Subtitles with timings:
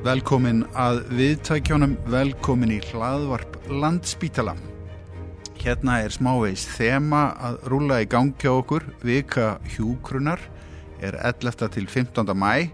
[0.00, 4.54] Velkomin að viðtækjónum, velkomin í hlaðvarp Landspítala.
[5.60, 8.86] Hérna er smávegis þema að rúla í gangi á okkur.
[9.04, 10.40] Vika hjúkrunar
[11.04, 11.68] er 11.
[11.76, 12.32] til 15.
[12.32, 12.70] mæ.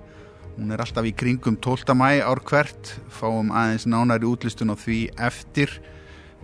[0.54, 1.96] Hún er alltaf í kringum 12.
[1.98, 2.94] mæ ár hvert.
[3.10, 5.74] Fáum aðeins nánari útlistun á því eftir.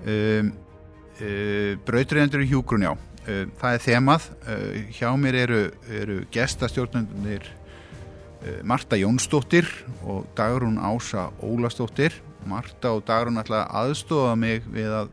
[0.02, 0.50] Um,
[1.22, 2.96] uh, Brautriðendur í hjúkrun, já.
[3.22, 4.30] Uh, það er þemað.
[4.50, 5.64] Uh, hjá mér eru,
[6.02, 7.52] eru gestastjórnundir
[8.66, 9.68] Marta Jónsdóttir
[10.02, 12.16] og Dagrún Ása Ólastóttir.
[12.46, 15.12] Marta og Dagrún ætla að aðstofa mig við að,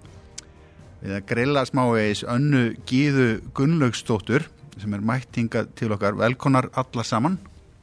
[1.04, 4.48] við að grilla smávegis önnu Gíðu Gunnlaugstóttur
[4.80, 6.18] sem er mættinga til okkar.
[6.18, 7.38] Velkonar alla saman.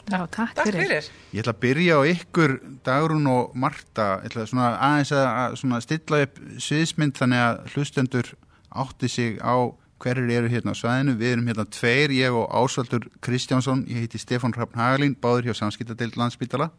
[0.06, 0.84] Já, takk, Takk fyrir.
[0.86, 1.08] fyrir.
[1.34, 2.52] Ég ætla að byrja á ykkur,
[2.86, 4.20] Dagrún og Marta.
[4.22, 8.30] Ég ætla svona aðeins að, að svona stilla upp sviðsmynd þannig að hlustendur
[8.70, 9.54] átti sig á
[10.02, 11.14] hverjir eru hérna á svæðinu.
[11.20, 13.84] Við erum hérna tveir, ég og Ásvaldur Kristjánsson.
[13.88, 16.70] Ég heiti Stefán Hrafn Hagalín, báður hjá Samskiptadeild Landspítala.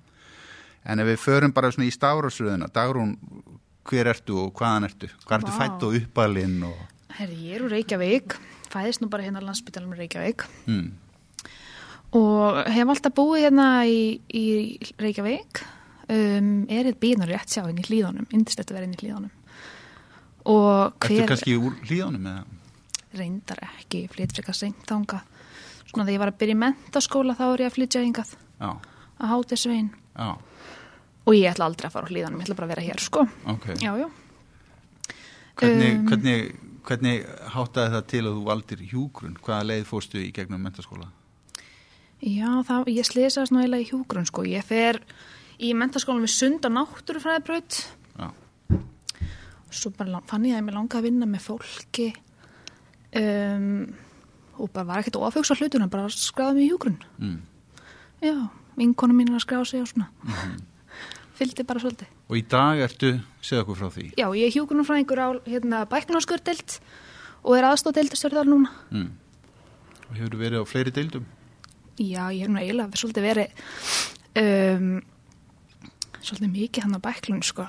[0.86, 3.16] En ef við förum bara svona í stárásröðuna, Dagrún,
[3.88, 5.10] hver ertu og hvaðan ertu?
[5.26, 5.58] Hvað ertu Vá.
[5.64, 6.62] fætt og uppalinn?
[6.68, 6.78] Og...
[7.18, 8.38] Herri, ég er úr Reykjavík,
[8.72, 10.92] fæðist nú bara hérna á landsbytalum Reykjavík Mm.
[12.16, 14.46] og hef alltaf búið hérna í, í
[15.02, 15.64] Reykjavík,
[16.14, 19.34] um, er eitt bíðnur rétt sjá inn í hlýðunum, indist þetta verið inn í hlýðunum.
[20.48, 22.46] Og Ertu hver kannski úr hlíðanum eða?
[23.16, 25.22] Reyndar ekki, flytt frekar seint þanga.
[25.88, 29.30] Svona þegar ég var að byrja í mentaskóla þá er ég að flytja yngað að
[29.32, 30.30] háti svein já,
[31.28, 33.24] og ég ætla aldrei að fara á hlýðunum, ég ætla bara að vera hér, sko.
[33.54, 33.68] ok.
[33.82, 34.08] Já, já.
[35.58, 36.52] Hvernig, Um, hvernig,
[36.86, 39.38] hvernig háttaði það til að þú valdir hjúgrun?
[39.42, 41.08] Hvaða leið fórstu í gegnum mentaskóla?
[42.22, 44.46] Já, það, ég slisaðist nú eiginlega í hjúgrun sko.
[44.46, 45.00] Ég fer
[45.58, 47.80] í mentaskólanum við sund á náttúrufræðibraut
[48.18, 48.30] Já,
[49.74, 52.08] svo bara fann ég að mér langaði að vinna með fólki
[53.18, 53.96] um,
[54.58, 57.38] og bara var ekkert ofauks á hlutuna, bara skráði mig í hjúgrun mm.
[58.26, 58.36] já,
[58.80, 60.62] vinkonu mín er að skráða sig og svona mm -hmm.
[61.40, 64.86] fylgdi bara svolítið og í dag ertu, segð okkur frá því já, ég er hjúgrunum
[64.86, 66.80] frá einhver á hérna, bæknarskjördelt
[67.44, 69.12] og er aðstóðdeildastjörðar núna mm.
[70.10, 71.26] og hefur þú verið á fleiri deildum?
[71.98, 73.50] já, ég hef nú eiginlega svolítið verið
[74.38, 75.02] um
[76.28, 77.68] svolítið mikið hann á bæklun sko.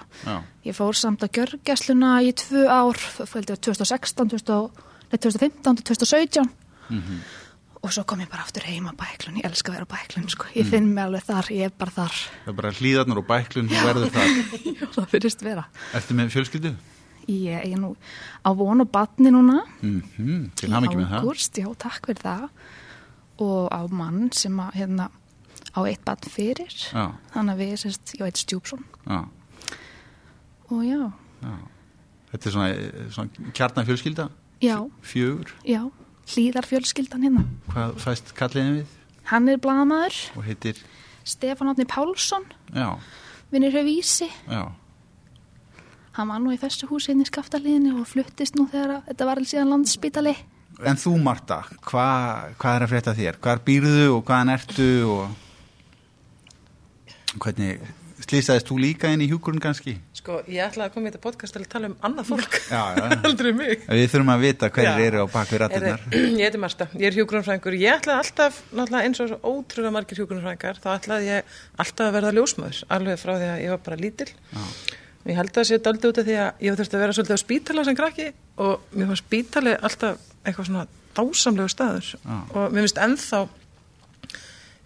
[0.65, 6.43] ég fór samt að gjörgæsluna í tvu ár, fældi að 2016 2017 2015-2017
[6.91, 7.21] mm -hmm.
[7.83, 10.29] og svo kom ég bara aftur heima á bæklun, ég elska að vera á bæklun
[10.29, 10.45] sko.
[10.55, 12.15] ég finn mig alveg þar, ég er bara þar
[12.45, 14.29] Það er bara hlýðarnar og bæklun, þú verður þar
[14.65, 15.65] Já, það fyrirst vera
[15.95, 16.75] Ertu með fjölskyldu?
[17.29, 17.97] Ég er nú
[18.45, 20.51] á vonu batni núna mm -hmm.
[20.55, 21.23] Til ham ekki með það?
[21.23, 22.49] Ágúrst, já, takk fyrir það
[23.39, 25.11] og á mann sem að hérna,
[25.77, 27.13] á eitt batn fyrir já.
[27.33, 29.29] þannig að við, sérst, ég veit Stjúpsson Já
[30.71, 31.13] og já.
[31.43, 31.57] já
[32.29, 32.73] Þetta er svona,
[33.15, 34.29] svona kjarnan fjölskylda?
[34.63, 35.53] Já, fjögur.
[35.65, 35.83] já,
[36.35, 37.45] hlýðar fjölskyldan hérna.
[37.73, 38.87] Hvað fæst kalliðin við
[39.29, 40.19] Hann er blaðamaður.
[40.37, 40.77] og heitir,
[41.25, 42.97] Stefán Átni Pálsson, já,
[43.53, 44.29] vinnur hjá Vísi.
[44.49, 44.73] já,
[46.19, 49.37] Hann var nú í þessu húsi inn í skaftaliðinni og fluttist nú þegar þetta var
[49.39, 50.33] alveg síðan landsspítali.
[50.83, 52.07] En þú Marta, hva,
[52.59, 53.39] hvað er að frétta þér?
[53.43, 55.31] Hvar býrðu og hvaðan ertu og
[57.39, 57.81] hvernig
[58.25, 59.97] slýsaðist þú líka inn í hjúkurinn kannski?
[60.29, 62.57] Sko, ég ætlaði að koma í þetta podcast til að tala um annað fólk.
[62.69, 63.05] Já, já.
[63.25, 63.85] Aldrei mig.
[63.89, 65.05] Við þurfum að vita hverjir Já.
[65.09, 65.63] eru á bakvið.
[65.73, 65.93] Heyrðu,
[66.43, 67.77] Ég heiti Marta, ég er hjúgrunfræðingur.
[67.81, 72.33] Ég ætlaði alltaf, náttúrulega eins og ótrúlega margir hjúgrunfræðingar, þá ætlaði ég alltaf að verða
[72.37, 74.29] ljósmaður, alveg frá því að ég var bara lítil.
[75.29, 77.39] Ég held að það sé daldi út af því að ég þurfti að vera svolítið
[77.41, 78.27] á spítala sem krakki
[78.69, 80.85] og mér var spítali alltaf eitthvað svona
[81.17, 82.37] dásamlegu staður Já.
[82.53, 83.41] og mér finnst ennþá,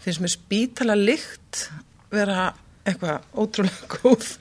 [0.06, 1.66] finnst mér spítala lykt
[2.14, 2.48] vera
[2.86, 4.32] eitthvað ótrúlega góð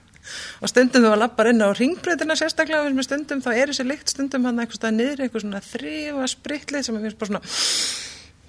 [0.62, 4.14] og stundum þú að lappar inn á ringbreytina sérstaklega mér stundum, þá er þessi lykt
[4.14, 7.44] stundum hann eitthvað stað niður, eitthvað svona þrifa spritlið sem finnst bara svona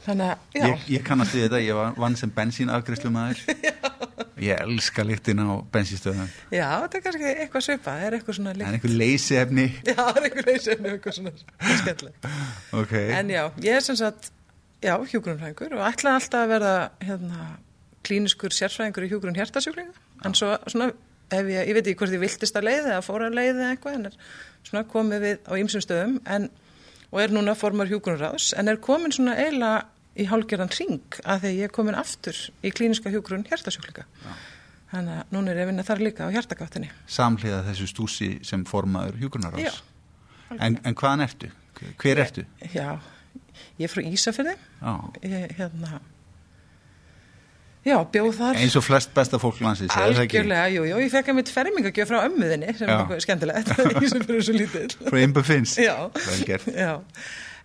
[0.02, 3.42] þannig að, já, Ég, ég kannast við þetta, ég var, vann sem bensínafgriðslu maður.
[4.42, 6.30] Ég elska lyktin á bensínstöðum.
[6.50, 9.66] já, þetta er kannski eitthvað svipað, það er eitthvað svona En lykt einhver leysiefni.
[9.86, 12.26] já, það er eitthvað leysefni og eitthvað svona skemmtilegt
[12.80, 12.94] Ok.
[13.20, 14.32] En já, ég er sem sagt,
[14.82, 16.74] já, hjúgrunfræðingur og ætlaði alltaf að verða
[17.06, 17.46] hérna,
[18.08, 19.94] klíniskur sérfræðingur í hjúgrun hjertasjúklinga.
[20.26, 20.90] En svo, svona,
[21.32, 24.10] ég, ég veit ekki hvort ég viltist að leiði eða fóra að leiði eitthvað, en
[24.10, 24.16] er
[24.68, 26.48] svona komið við á ýmsum stöðum en,
[27.10, 31.52] og er núna formar hjúgrunráðs, en er komin svona eiginlega í hálgerðan ring að því
[31.56, 34.04] ég er komin aftur í klíniska hjúgrun hjertasjúklinga.
[34.92, 36.90] Þannig að núna er ég að vinna þar líka á hjertagáttinni.
[37.08, 39.64] Samhliða þessu stúsi sem formaður hjúgrunarás.
[39.64, 40.58] Já.
[40.58, 41.48] En, en hvaðan ertu?
[42.02, 42.44] Hver ertu?
[42.74, 43.00] Já,
[43.80, 44.02] ég er frá
[45.24, 46.02] ég, hérna,
[47.82, 48.58] Já, bjóð þar.
[48.62, 50.38] Eins og flest besta fólk landsins, er það ekki?
[50.38, 52.92] Algjörlega, jú, jú, ég fekk að mitt fermingagjöf frá ömmuðinni sem Já.
[52.92, 53.72] er eitthvað skemmtilegt,
[54.06, 54.92] í sem fyrir svo lítill.
[55.08, 55.74] Frá Imbu Finns?
[55.82, 55.96] Já.
[56.14, 56.68] Vel gert.
[56.70, 56.92] Já,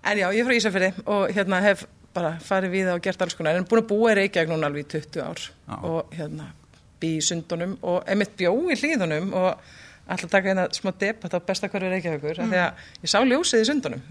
[0.10, 1.86] en já, ég er frá Ísafirði og hérna hef
[2.18, 4.88] bara farið við og gert alls konar, en búin að búa í Reykjavík núna alveg
[4.88, 5.75] í 20 ár Já.
[5.86, 6.50] og hérna
[6.98, 9.68] bý í sundunum og emitt bjó í hlýðunum og
[10.07, 12.51] alltaf taka hérna smá debatt á besta hverju reykjavíkur mm.
[12.51, 14.04] því að ég sá ljósið í sundunum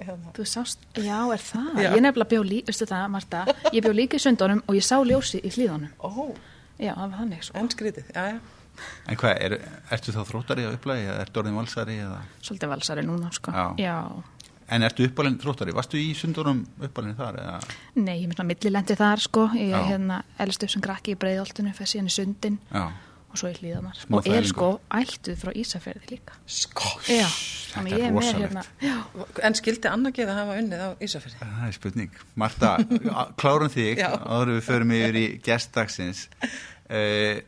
[0.00, 1.70] hérna, Þú sást, já, er það?
[1.82, 1.90] Já.
[1.90, 4.96] Ég nefnilega bjó líka, veistu það, Marta, ég bjó líka í sundunum og ég sá
[5.02, 5.94] ljósi í hlíðunum.
[5.98, 6.34] ó,
[6.74, 7.58] Já, það var þannig, sko.
[7.60, 8.38] enn skrítið, já, já.
[9.06, 9.52] En hvað, er,
[9.94, 12.16] ertu þá þróttari að upplægi eða ertu orðin valsari eða?
[12.42, 13.54] Svolítið valsari núna, sko.
[13.54, 13.66] Já.
[13.78, 13.96] já.
[14.74, 15.74] En ertu uppalinn þróttari?
[15.76, 17.58] Varstu í sundunum uppalinn þar eða?
[18.00, 19.46] Nei, ég myndi að millilendi þar, sko.
[19.54, 20.22] Ég er hérna
[23.34, 23.96] og svo í hlíðanar.
[23.98, 26.36] Smá og er sko ættuð frá Ísafjörði líka.
[26.46, 27.08] Skós.
[27.10, 27.26] Já,
[27.74, 28.44] þetta er er rosalegt.
[28.44, 28.62] hérna.
[28.84, 31.40] Já, En skildi Anna geða að hafa unnið á Ísafjörði?
[31.42, 32.20] Það er spurning.
[32.38, 32.70] Marta,
[33.40, 36.28] klárum þig áður við förum yfir í gestdagsins.
[36.84, 37.42] Uh,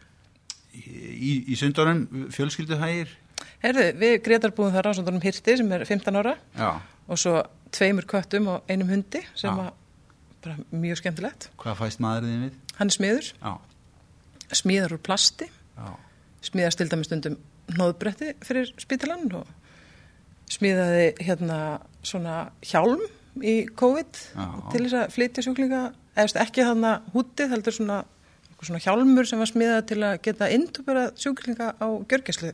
[0.74, 3.14] í, í sundunum fjölskylduhægir?
[3.62, 6.70] Herðu, við Gretar búum þar á svona hirti sem er 15 ára Já.
[7.08, 7.40] og svo
[7.74, 9.68] tveimur köttum og einum hundi sem Já.
[9.68, 9.72] að
[10.44, 11.48] bara mjög skemmtilegt.
[11.60, 12.58] Hvað fæst maðurinn við?
[12.78, 13.52] Hann er smiður, Já.
[14.60, 15.93] smíðar úr plasti, Já.
[16.46, 17.38] smíðar til dæmis stundum
[17.76, 19.46] nóðbretti fyrir spítalann og
[20.52, 21.61] smíðaði hérna
[22.06, 23.02] svona hjálm
[23.43, 24.44] í COVID Já.
[24.73, 25.81] til þess að flytja sjúklinga,
[26.17, 27.99] eða ekki þarna hútið, heldur svona,
[28.62, 32.52] svona hjálmur sem var smíðað til að geta indubera sjúklinga á gjörgæslu.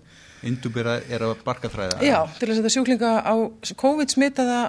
[0.49, 2.01] Indubera er að barkatræða?
[2.03, 3.35] Já, til að setja sjúklinga á
[3.85, 4.63] COVID smitaða,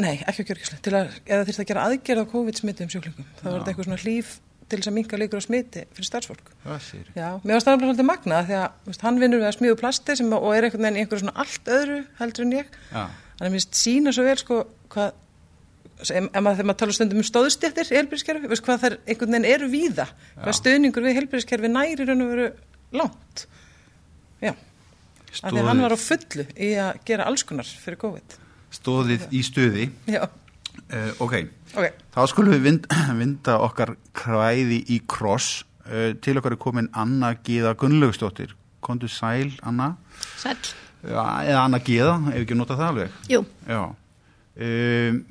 [0.00, 3.28] nei, ekki á gjörgæslu, til að, eða þurfti að gera aðgerð á COVID smituðum sjúklingum.
[3.40, 3.58] Það var Já.
[3.58, 4.38] þetta eitthvað svona hlýf
[4.70, 6.52] til þess að minka líkur á smiti fyrir starfsfólk.
[6.84, 7.08] Sér.
[7.16, 10.16] Já, mér var staðarlega svolítið magnað því að veist, hann vinnur við að smíðu plasti
[10.20, 12.78] sem, og er einhvern veginn í einhverju svona allt öðru heldur en ég.
[12.92, 13.02] Já.
[13.40, 14.58] Þannig að mér sína svo vel sko
[14.94, 15.12] hvað,
[16.10, 19.48] em, em, þegar maður tala stundum um stóðstjættir í helbriðskerfi, veist hvað þær einhvern veginn
[19.50, 20.06] eru víða,
[20.40, 22.50] hvað stuðningur við helbriðskerfi næri raun og veru
[23.00, 23.46] langt.
[24.40, 24.54] Já,
[25.34, 28.38] því að hann var á fullu í að gera alls konar fyrir COVID.
[28.70, 29.88] Stóðið í stuði.
[30.10, 30.24] Já,
[30.90, 31.34] Uh, ok,
[31.78, 31.98] ok.
[32.14, 32.88] þá skulum við vind,
[33.20, 35.62] vinda okkar kvæði í kross.
[35.86, 38.56] Uh, til okkar er komin Anna Gíða Gunnlaugsdóttir.
[38.82, 39.94] Kondu sæl, Anna.
[40.40, 40.58] sæll.
[41.00, 43.16] Já, eða Anna Gíða, ef ekki nota það alveg.
[43.30, 43.82] Jú, Já.
[44.60, 45.22] Um,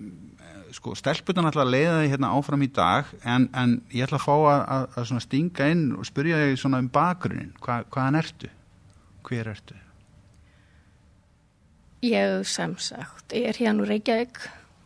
[0.74, 4.26] sko, stelputan ætla að leiða þig hérna áfram í dag en, en ég ætla að
[4.26, 7.52] fá að, að, að svona stinga inn og spyrja þig svona um bakgrunnin.
[7.64, 8.50] Hva, hvaðan ertu?
[9.28, 9.78] Hver ertu?
[12.06, 14.40] Ég sem sagt er hérna úr Reykjavík,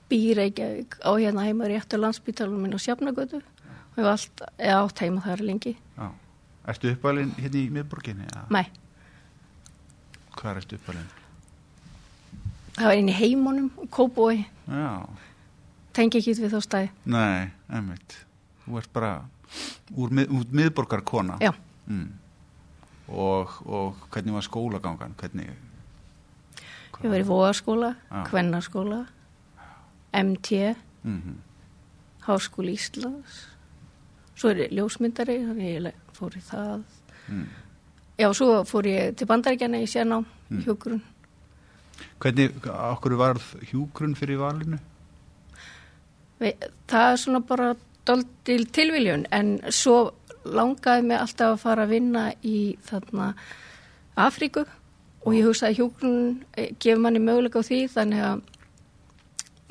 [0.09, 4.79] bý í Reykjavík á hérna heima réttu landsbytalum minn á Sjafnagötu og hef allt eða
[4.83, 5.75] átt heima þar lengi.
[5.97, 6.07] Já.
[6.67, 8.27] Ertu uppalinn hérna í miðborginni?
[8.50, 8.63] Mæ,
[10.38, 11.09] Hvað ertu uppalinn?
[12.73, 15.05] það var inn í heimunum, kóbói, Já.
[15.94, 16.89] tengi ekki við þá stæði.
[17.06, 18.15] Nei, einmitt.
[18.65, 19.11] Þú ert bara
[19.95, 21.38] úr, mið, úr miðborgarkona.
[21.41, 21.53] Já,
[21.88, 22.13] Mm.
[23.09, 25.13] Og, og hvernig var skólagangan?
[25.19, 25.49] Hvernig?
[27.03, 28.23] ég var í Vóaskóla, Já.
[30.13, 31.39] MT, Mm
[32.24, 33.48] Háskóli Íslands,
[34.39, 36.83] svo er ég ljósmyndari, þannig ég fór í það.
[37.27, 37.48] mm.
[38.18, 40.62] Já, svo fór ég til bandaríkjana í sérnám, Mm.
[40.63, 41.01] hjókurun.
[42.19, 44.80] Hvernig, okkur varð hjúgrun fyrir valinu?
[46.39, 47.75] Það er svona bara
[48.06, 50.12] doldil tilviljun en svo
[50.45, 53.33] langaði mig alltaf að fara að vinna í þarna
[54.18, 54.66] Afríku
[55.25, 56.44] og ég hugsaði hjúgrun
[56.80, 58.42] gefur manni möguleika á því þannig að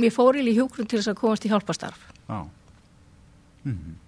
[0.00, 2.06] mér fór í hjúgrun til þess að komast í hjálpastarf.
[2.28, 2.38] Já.
[3.64, 3.98] Mm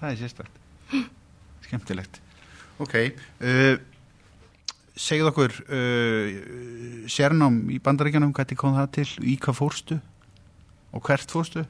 [0.00, 0.60] Það er sérstakt.
[1.66, 2.20] Skemmtilegt.
[2.80, 2.94] Ok.
[3.42, 3.76] Uh,
[4.96, 6.38] segið okkur uh,
[7.10, 9.08] sérnám í bandaríkjanum, hvernig kom það til?
[9.20, 9.98] Í hvað fórstu?
[10.96, 11.66] Og hvert fórstu?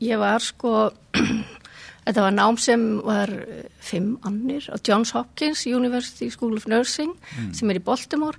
[0.00, 0.92] Ég var sko,
[2.06, 7.12] þetta var nám sem var eh, fimm annir á Johns Hopkins University School of Nursing
[7.52, 8.38] sem er í Baltimore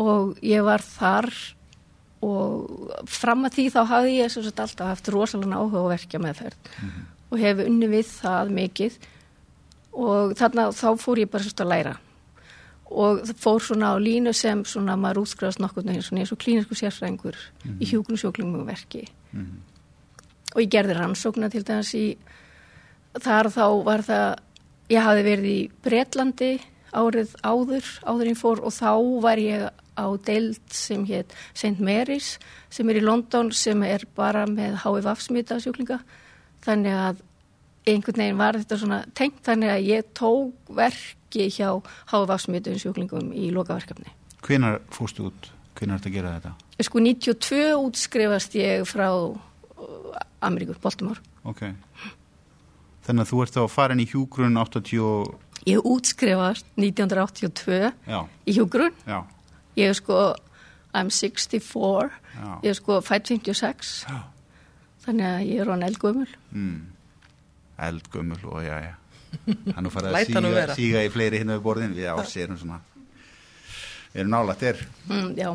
[0.00, 1.28] og ég var þar
[2.24, 6.22] og fram að því þá hafði ég sem sagt alltaf haft rosalega áhuga á verkja
[6.22, 6.72] meðferð
[7.30, 8.96] og hef unni við það mikið.
[9.94, 11.92] Og þarna þá fór ég bara sérst að læra.
[12.94, 16.78] Og það fór svona á línu sem svona maður útskrifast nokkur svona eins og klínisku
[16.78, 17.38] sérfræðingur
[17.78, 19.62] í hjúknusjóklingum verki Mm
[20.54, 22.04] og ég gerði rannsókna til dæmis í
[23.22, 24.28] þar þá var það
[24.92, 26.52] ég hafði verið í Bretlandi
[26.94, 28.90] árið áður, áður en fór og þá
[29.24, 31.78] var ég á deild sem hétt St.
[31.78, 32.38] Mary's
[32.70, 36.00] sem er í London sem er bara með HIV smita sjúklinga
[36.64, 37.22] þannig að
[37.84, 41.68] einhvern veginn var þetta svona tengt þannig að ég tók verki hjá
[42.12, 44.08] HIV smitum sjúklingum í lokaverkefni.
[44.44, 45.50] Hvenar fórstu út?
[45.76, 46.54] Hvenar ertu að gera þetta?
[46.86, 51.20] Sko 92 útskrifast ég frá uh, Ameríkur, Baltimore.
[51.44, 51.66] Ok.
[53.04, 55.34] Þannig að þú ert þá farin í hjúgrun 80 og...
[55.68, 58.92] Ég útskrifast 1982 Já, í hjúgrun.
[59.08, 59.20] já,
[59.76, 60.18] Ég er sko,
[60.94, 62.50] I'm 64, já.
[62.62, 64.20] ég er sko fætt 56, Já.
[65.06, 66.28] þannig að ég er hann eldgömmul.
[66.54, 66.82] Mm.
[67.88, 68.94] Eldgömmul og já, já.
[69.74, 72.80] hann er farið að síga, síga í fleiri hérna við borðin við ás erum svona
[74.14, 75.48] erum nálægt er mm, já,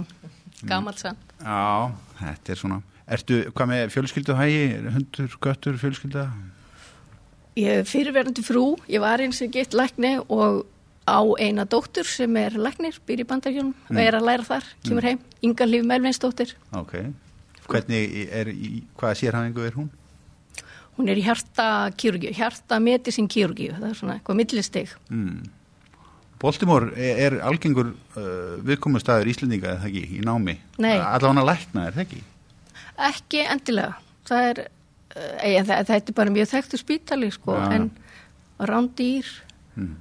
[0.67, 1.19] gamalt sann.
[1.39, 4.63] já, þetta er svona ertu, hvað með fjölskylduhægi
[4.97, 6.27] hundur, göttur, fjölskylda
[7.59, 10.61] Ég er fyrirverandi frú, ég var eins og gett lækni og
[11.09, 15.07] á eina dóttur sem er læknir, býr í bandarjónum og er að læra þar, kemur
[15.09, 16.53] heim, Inga Líf Melvinsdóttir.
[16.75, 16.93] ok,
[17.67, 18.51] hvernig er
[18.97, 19.89] hvaða sérhæfingu er hún
[20.99, 24.89] Hún er í hjarta kýrugíu, hjarta medicín kýrugíu, það er svona eitthvað millistig.
[25.09, 25.37] mm.
[26.39, 30.95] Baltimore er, er algengur uh, viðkomustæður Íslendinga eða það ekki, í námi Nei.
[30.99, 32.21] allavega lækna er það ekki
[33.09, 33.93] Ekki endilega,
[34.27, 34.61] það er,
[35.15, 37.65] uh, ég, það, þetta er bara mjög þekktu spítali sko, Já.
[37.75, 37.89] en
[38.59, 39.27] rándýr
[39.75, 39.95] mm.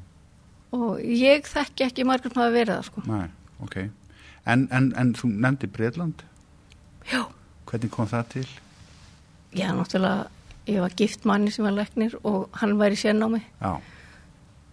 [0.76, 3.02] Og ég þekki ekki margur maður að vera það sko.
[3.08, 3.28] Nei,
[3.64, 3.76] ok
[4.48, 6.22] en, en, en þú nefndi Breitland
[7.12, 7.22] Já.
[7.68, 8.46] hvernig kom það til?
[9.56, 10.28] Já, náttúrulega,
[10.68, 13.78] ég var gift manni sem var læknir og hann var í sérnámi Já,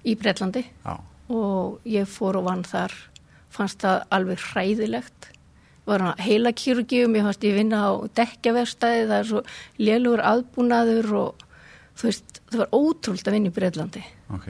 [0.05, 0.65] í Breitlandi.
[0.85, 0.95] já,
[1.31, 2.91] og ég fór og vann þar
[3.55, 5.29] fannst það alveg hræðilegt
[5.87, 9.41] var hann heila kýrugíum ég fannst ég vinna á dekkjaverstæði það er svo
[9.79, 11.43] lélugur aðbúnaður og
[11.95, 14.03] þú veist, það var ótrúld að vinna í Breitlandi
[14.35, 14.47] ok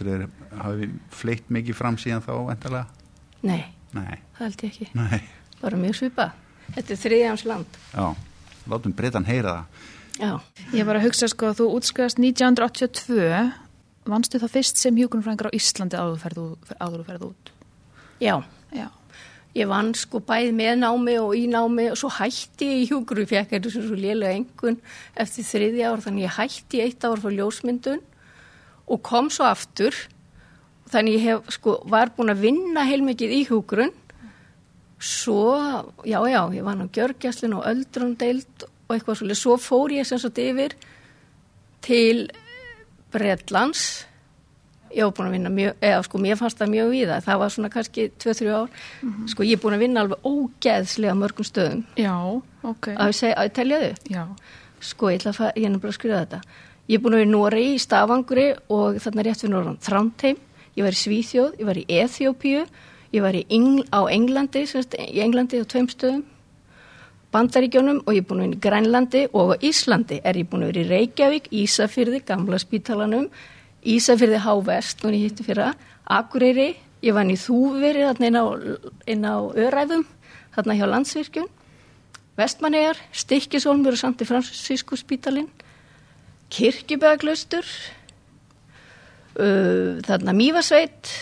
[0.00, 0.26] Er,
[0.58, 2.86] hafi fleitt mikið fram síðan þá endalega?
[3.42, 4.86] nei, Nei, það held ég ekki.
[4.96, 5.18] Nei,
[5.60, 6.30] bara mjög svipa,
[6.74, 7.76] þetta er þriðjans land.
[7.92, 8.06] Já.
[8.72, 9.90] Látum Breitan heyra það.
[10.22, 10.32] Já,
[10.72, 13.52] Ég var að hugsa sko að þú útskast 1982
[14.08, 17.52] vannstu það fyrst sem hjúkunumfræðingar á Íslandi áður þú ferð út-
[18.20, 18.42] já.
[18.72, 18.88] Já.
[19.54, 23.20] ég vann sko bæði með námi og í námi og svo hætti ég í hjúkru,
[23.26, 24.78] ég fekk eitthvað svo lélega engun
[25.16, 28.00] eftir þriðja ár, þannig ég hætti eitt ár fyrir ljósmyndun
[28.88, 29.96] og kom svo aftur.
[30.92, 33.92] Þannig ég hef sko var búin að vinna heilmikið í hjúgrun
[35.02, 35.58] svo,
[36.06, 40.20] já já, ég vann á gjörgjastlun og öldrundeild og eitthvað svolítið, svo fór ég sem
[40.22, 40.76] sagt yfir
[41.82, 42.28] til
[43.12, 44.06] Bretlands.
[44.92, 47.52] Ég var búin að vinna mjög, eða sko mér fannst það mjög víða, það var
[47.54, 48.82] svona kannski 2-3 ár,
[49.32, 51.86] sko ég er búin að vinna alveg ógeðslega mörgum stöðum.
[51.98, 52.14] Já,
[52.62, 52.90] ok.
[52.92, 54.10] að ég telja þau?
[54.12, 54.24] Já.
[54.82, 56.40] sko ég ætla að ég er nefnilega að skrifa þetta
[56.88, 60.40] ég er búin að vera í Noregi, í Stafangri og þarna rétt fyrir Norðan Þrándheim.
[60.72, 62.64] Ég var í Svíþjóð, ég var í Eþjópíu
[63.12, 66.24] ég var í Engl, á Englandi semst, í Englandi á tveim stöðum
[67.32, 70.66] Bandaríkjónum og ég er búin að vera í Grænlandi og á Íslandi er ég búin
[70.66, 73.28] að vera í Reykjavík, Ísafyrði, Gamla spítalanum
[73.84, 75.72] Ísafyrði Hávest, nú er ég hitti fyrra
[76.04, 76.74] Akureyri,
[77.04, 78.28] ég var í Þúveri þarna
[79.08, 80.06] inn á, á Öræfum
[80.56, 81.50] þarna hjá Landsvirkjun
[82.36, 85.50] Vestmannegar, Stikkisólmur og Santi Fransísku spítalinn
[86.52, 87.66] Kirkjubæðaglaustur
[89.40, 91.12] uh, þarna Mývasveit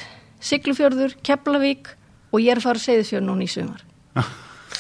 [0.41, 1.93] Siglufjörður, Keflavík
[2.33, 3.85] og ég er að fara að segja þessu núna í sumar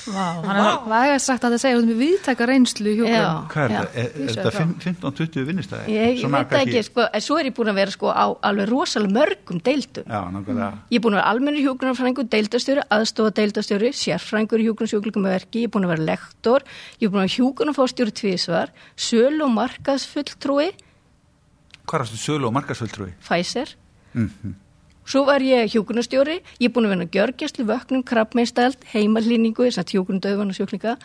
[0.09, 3.15] Vá, hann er hvað er sagt að það segja út með viðtaka reynslu í hjúkun.
[3.15, 3.29] Já.
[3.53, 4.03] Hvað er þetta?
[4.03, 4.75] Er, þetta það.
[4.85, 5.95] 15-20 vinnustæði?
[5.95, 8.71] Ég, ég veit ekki, sko, en svo er ég búin að vera sko á alveg
[8.71, 10.71] rosalega mörgum deildum Já, nákvæmlega.
[10.91, 15.65] Ég er búin að vera almennur hjúgrunarfræðingur, deildastjóri, aðstofa deildastjóri, sérfræðingur í hjúgrunarsjúklingum með verki,
[15.65, 16.69] ég er búin að vera lektor,
[17.01, 20.71] ég er búin að vera hjúgrunarfórstjóri tvísvar, sölu og markaðsfulltrúi,
[21.91, 23.13] Hvað er þetta sölu og markasvöldrúi?
[23.25, 23.77] Pfizer,
[24.15, 24.55] Mm
[25.11, 29.95] svo var ég hjúgrunarstjóri, ég er búin að vera gjörgjastlu, vöknum, krabbmeinstæld, heimalýningu, þess að
[29.97, 30.97] hjúgrunardauðvan og sjúklinga,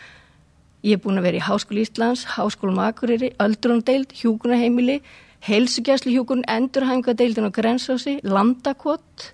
[0.86, 5.00] ég er búin að vera í Háskóli Íslands, Háskólum Akureyri, öldrundeild, hjúgrunarheimili,
[5.46, 9.32] heilsugjastlu hjúgrun, endurhæfingadeildin á Grensási, Landakott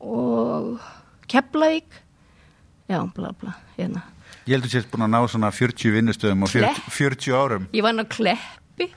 [0.00, 0.80] og
[1.28, 2.00] Keflavík,
[2.88, 4.04] já, bla bla, hérna.
[4.42, 7.68] Ég heldur sérst búin að ná svona 40 vinnustöðum og 40, 40 árum.
[7.72, 8.02] Ég var ná
[8.76, 8.88] kleppi,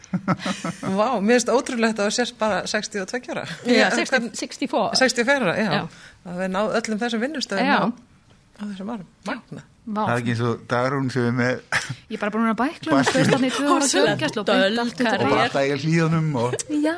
[0.97, 3.45] Vá, mér finnst ótrúlegt að það sést bara 62 ára.
[3.65, 4.95] já, En 60, hvern- 64.
[4.95, 5.69] 64 ára, já.
[5.71, 5.87] Já.
[6.25, 7.79] Það er náð öllum þessum vinnustöðum Já.
[7.79, 9.07] á, þessum árum.
[9.27, 9.63] Magna.
[9.85, 9.99] Vá.
[10.07, 12.95] Það er ekki eins og dagrún sem er með Ég er bara búin að bækla
[12.95, 16.95] um spöðstarni í tvö ára Rosalega gjörgjæslu og og bara alltaf eiga hlýðunum og Já.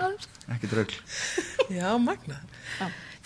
[0.55, 0.95] ekki drögl.
[1.75, 2.37] Já, magna.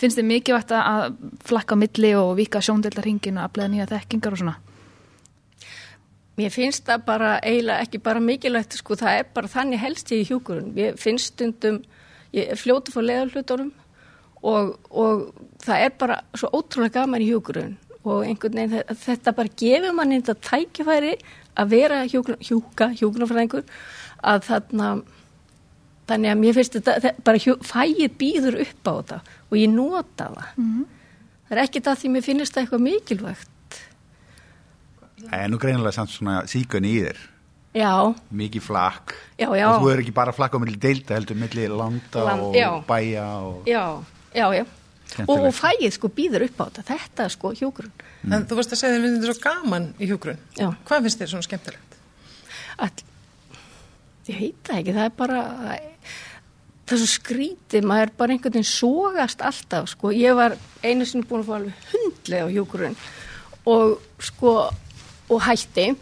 [0.02, 1.14] Finnst þið mikilvægt að- að
[1.46, 4.56] flakka milli og vika sjóndeldarhingin og aflega nýja þekkingar og svona?
[6.42, 10.24] Mér finnst það bara eiginlega ekki bara mikilvægt, sko, það er bara þannig helst ég
[10.24, 10.72] í hjúkurinn.
[10.78, 11.78] Ég finnst stundum,
[12.34, 13.70] ég fljótu fór leðalhlutunum
[14.42, 15.28] og, og
[15.62, 19.92] það er bara svo ótrúlega gaman í hjúkurinn og einhvern veginn þe- þetta bara gefur
[19.94, 21.12] manni þetta tækifæri
[21.62, 23.62] að vera hjúkur, hjúka, hjúkurnafræðingur
[24.26, 24.88] að þarna,
[26.10, 29.20] þannig að mér finnst þetta, bara hjú, fæið býður upp á þetta
[29.52, 30.50] og ég nota það.
[31.46, 33.48] Það er ekki það því mér finnst það eitthvað mikilvægt.
[35.28, 37.20] Það er nú greinilega samt svona síkun í þér.
[37.72, 37.92] Já,
[38.36, 39.14] Mikið flakk.
[39.40, 39.66] Já, já.
[39.70, 42.68] Og þú er ekki bara flakk á milli deilda heldur, milli landa Land- og já.
[42.88, 43.62] bæja og...
[43.68, 43.84] Já,
[44.36, 44.64] já, já.
[45.24, 46.84] Og, og fæið sko býður upp á þetta.
[46.90, 47.94] Þetta er sko hjúgrun.
[48.28, 50.42] En þú varst að segja þér þetta svo gaman í hjúgrun.
[50.56, 50.68] Já.
[50.88, 51.96] Hvað finnst þér svona skemmtilegt?
[52.82, 53.02] Að,
[54.28, 55.40] ég veit það ekki, það er bara,
[55.72, 61.08] það er svo skrítið, maður er bara einhvern veginn sógast alltaf, sko, ég var einu
[61.08, 62.96] sinni búin að fá alveg hundlega á hjúkurinn
[63.72, 64.54] og sko
[65.32, 65.92] og hætti.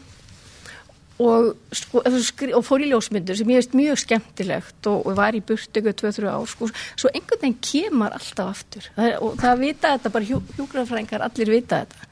[1.20, 5.42] Og, sko, og fór í ljósmyndur sem ég veist mjög skemmtilegt og, og var í
[5.44, 8.86] burtöku 2-3 ár, sko, svo einhvern veginn kemur alltaf aftur.
[8.96, 12.08] Það, og það vita þetta bara hjú, hjúgrafrængar, allir vita þetta.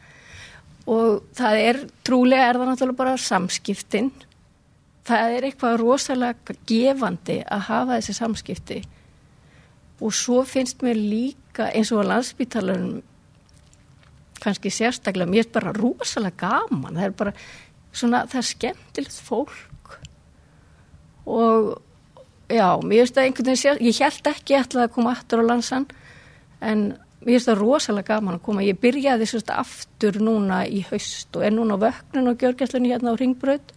[0.92, 4.12] Og það er, trúlega er það náttúrulega bara samskiptinn
[5.08, 8.78] það er eitthvað rosalega gefandi að hafa þessi samskipti.
[10.04, 13.00] Og svo finnst mér líka eins og á landsbytalarnum
[14.42, 17.34] kannski sérstaklega, mér er bara rosalega gaman, það er bara
[17.92, 19.98] svona, það er skemmtilegt fólk.
[21.28, 21.74] Og
[22.48, 25.48] já, mér finnst það einhvern veginn sér, ég held ekki ætlaði að koma aftur á
[25.50, 25.88] landsan
[26.64, 26.86] en
[27.20, 31.44] mér finnst það rosalega gaman að koma, ég byrjaði sérst aftur núna í haust og
[31.44, 33.74] er núna á vöknun og gjörgæslunni hérna á Ringbröð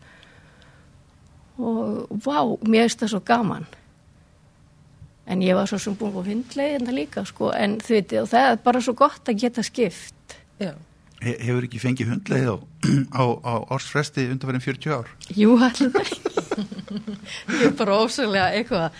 [1.61, 3.67] og vá, mér finnst það svo gaman.
[5.31, 8.31] En ég var svo sem búin á hundleið en það líka sko, en veitir, og
[8.31, 10.73] það er bara svo gott að geta skipt Já.
[11.21, 12.57] He hefur ekki fengið hundleið á,
[13.21, 15.11] á, á ársfresti undanverðin 40 ár?
[15.37, 16.39] Jú, allir það
[17.61, 18.97] ég er bara ósögulega eitthvað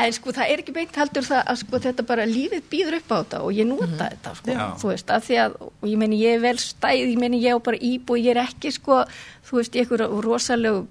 [0.00, 3.12] en sko það er ekki beint haldur það að sko þetta bara lífið býður upp
[3.12, 4.02] á þetta og ég nota mm -hmm.
[4.04, 4.66] þetta sko, Já.
[4.80, 7.54] þú veist, af því að og ég meni ég er vel stæð, ég meni ég
[7.54, 9.04] á bara íbú ég er ekki sko,
[9.46, 10.86] þú veist, ég er rosalegu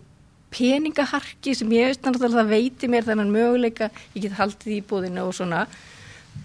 [0.52, 5.28] peningaharki sem ég veist náttúrulega það veiti mér þennan möguleika, ég get haldið í búðinu
[5.28, 5.68] og svona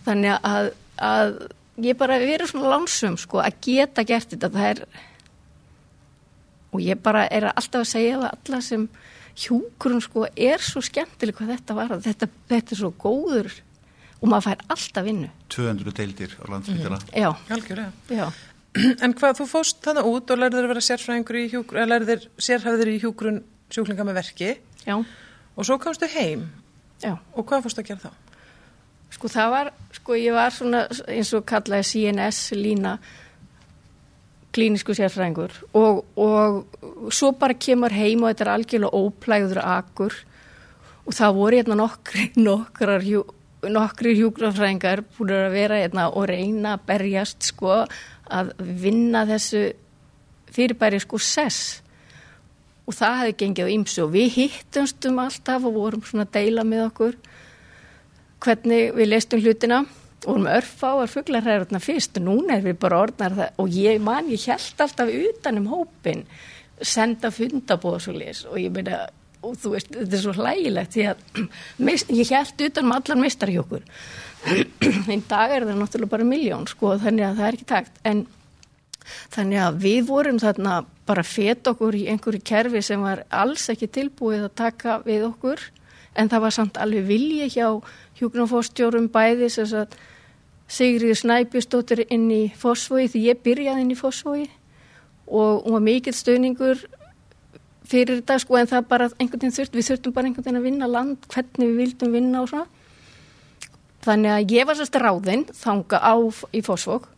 [0.05, 1.35] þannig að, að
[1.81, 4.51] ég bara verið svona lánsum sko að geta gert þetta.
[4.53, 4.85] Það er
[6.73, 8.87] og ég bara er alltaf að segja það alla sem
[9.43, 11.95] hjúgrun sko er svo skemmtileg hvað þetta var.
[12.05, 13.53] Þetta, þetta er svo góður
[14.23, 15.29] og maður fær alltaf vinnu.
[15.53, 17.93] 200 deildir á landsbytala mm, Já, Algjörlega.
[18.09, 18.27] já.
[19.05, 22.23] En hvað, þú fóst þannig út og lærðir að vera sérfræðingur í hjúgrun, eða lærðir
[22.41, 24.53] sérhæfðir í hjúgrun sjúklinga með verki.
[24.87, 26.47] Já, og svo komstu heim.
[27.03, 27.19] Já.
[27.37, 28.22] Og hvað fórst að gera þá?
[29.13, 32.97] Sko það var, sko ég var svona eins og kallaði CNS lína
[34.53, 35.55] klínisku sérfræðingur.
[35.79, 40.17] Og, og svo bara kemur heim og þetta er algjörlega óplæður akkur
[41.03, 43.23] og það voru hérna nokkri, nokkrar hjú,
[43.73, 47.83] nokkri hjúgrafræðingar búin að vera hérna og reyna að berjast sko
[48.33, 49.65] að vinna þessu
[50.53, 51.81] fyrirbæri sko sess.
[52.87, 56.65] Og það hefði gengið á ymsu og við hittumstum alltaf og vorum svona að deila
[56.67, 57.19] með okkur
[58.43, 59.85] hvernig við leistum hlutina.
[60.23, 62.19] Og vorum örfáar fugglarhæðurna fyrst.
[62.21, 63.55] Og núna er við bara orðnar það.
[63.63, 66.27] Og ég man, ég held alltaf utanum hópin
[66.83, 69.05] senda fundabóð svo lis og ég meina
[69.43, 71.43] og þú veist, þetta er svo hlægilegt því að
[71.89, 73.83] mist, ég held utanum allan mistarhjókur
[75.11, 78.01] einn dag er það náttúrulega bara miljón sko þannig að það er ekki takt.
[78.07, 78.25] En
[79.35, 83.91] þannig að við vorum þarna bara fet okkur í einhverju kerfi sem var alls ekki
[83.91, 85.65] tilbúið að taka við okkur
[86.17, 87.69] en það var samt alveg vilji hjá
[88.21, 90.01] hjúknarfórstjórum bæði þess að
[90.73, 94.49] Sigriður Snæbjörnsdóttir inn í Fossvogi því ég byrjaði inn í Fossvogi
[95.29, 96.81] og hún var mikill stöningur
[97.89, 100.69] fyrir þetta sko en það bara einhvern veginn þurft, við þurftum bara einhvern veginn að
[100.69, 102.69] vinna land hvernig við vildum vinna og svona.
[104.03, 106.15] Þannig að ég var sérst ráðinn þanga á
[106.57, 107.09] í Fossvog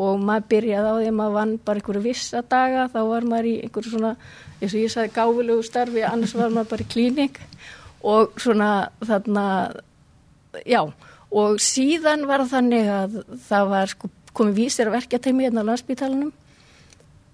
[0.00, 3.50] og maður byrjaði á því að maður vann bara einhverju vissa daga þá var maður
[3.50, 4.14] í einhverju svona
[4.60, 7.40] eins og ég sagði gáfilegu starfi annars var maður bara í klíning
[8.02, 9.46] og svona þarna
[10.66, 10.82] já
[11.30, 15.68] og síðan var þannig að það var sko komið vísir að verkja teimi hérna á
[15.68, 16.32] landsbítalanum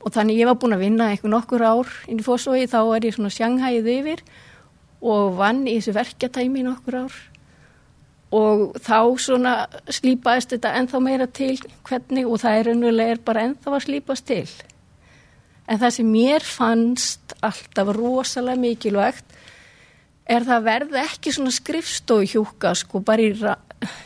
[0.07, 3.09] og þannig ég var búin að vinna einhver nokkur ár inn í fósói þá er
[3.09, 4.23] ég svona sjanghæðið yfir
[5.07, 7.17] og vann í þessu verkja teimi nokkur ár.
[8.37, 9.53] Og þá svona
[9.93, 11.55] slípaðist þetta ennþá meira til
[11.87, 14.47] hvernig og það er raunverulega bara ennþá að slípast til.
[15.67, 19.36] En það sem mér fannst alltaf rosalega mikilvægt
[20.27, 23.33] er það verði ekki svona skrifstói hjúka sko bara í,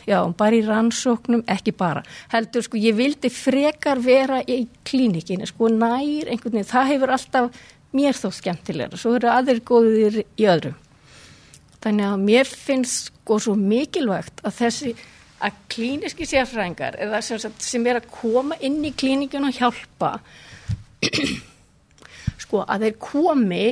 [0.09, 2.03] já, bara í rannsóknum, ekki bara.
[2.33, 7.63] Heldur sko ég vildi frekar vera í klínikinu sko nær einhvern veginn, það hefur alltaf
[7.97, 10.77] mér þó skemmtilegra, svo eru aðrir góðir í öðrum.
[11.81, 14.93] Þannig að mér finnst sko svo mikilvægt að þessi
[15.41, 20.11] að klíniski sérfræðingar eða sem, sem er að koma inn í klínikinu og hjálpa
[22.43, 23.65] sko að þeir komi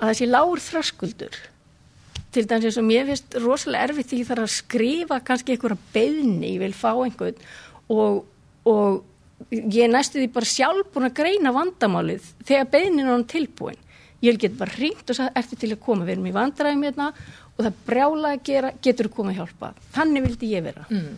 [0.00, 1.40] að þessi lágur þröskuldur
[2.34, 6.54] til dæmis eins og mér finnst rosalega erfitt því þar að skrifa kannski einhverja beðni,
[6.54, 7.38] ég vil fá einhvern
[7.90, 8.24] og,
[8.70, 13.28] og ég er næstu því bara sjálf búin að greina vandamálið þegar beðnin er hann
[13.30, 13.80] tilbúin.
[14.20, 16.04] Ég get bara ringt og sagt eftir til að koma?
[16.04, 17.06] Við erum í vandræðum hérna.
[17.56, 20.84] Og það brjála að gera, getur þú komið að hjálpa þannig vildi ég vera.
[20.88, 21.16] Mm.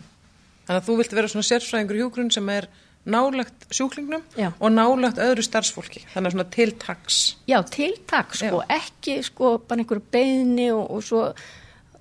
[0.63, 2.67] Þannig að þú vilti vera svona sérfræðingur hjúgrunn sem er
[3.03, 4.51] nálagt sjúklingnum Já.
[4.59, 6.05] og nálagt öðru starfsfólki.
[6.13, 11.25] Þannig að svona tiltaks Já, tiltak sko, ekki sko bara einhverju beðni og, og svo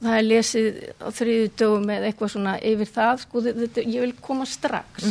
[0.03, 4.15] það er lesið á þriðu dögum eða eitthvað svona yfir það, sko, þetta, ég vil
[4.23, 5.11] koma strax.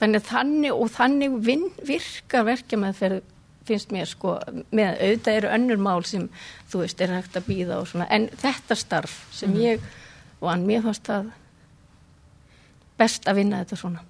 [0.00, 3.20] Þannig að þannig og þannig vin, virkar verkja með þeirra
[3.68, 4.34] finnst mér sko,
[4.74, 6.24] með auðvitað eru önnur mál sem
[6.72, 9.84] þú veist er hægt að býða og svona, en þetta starf sem ég
[10.42, 11.30] vann, mér fannst það
[12.98, 14.02] best að vinna þetta svona.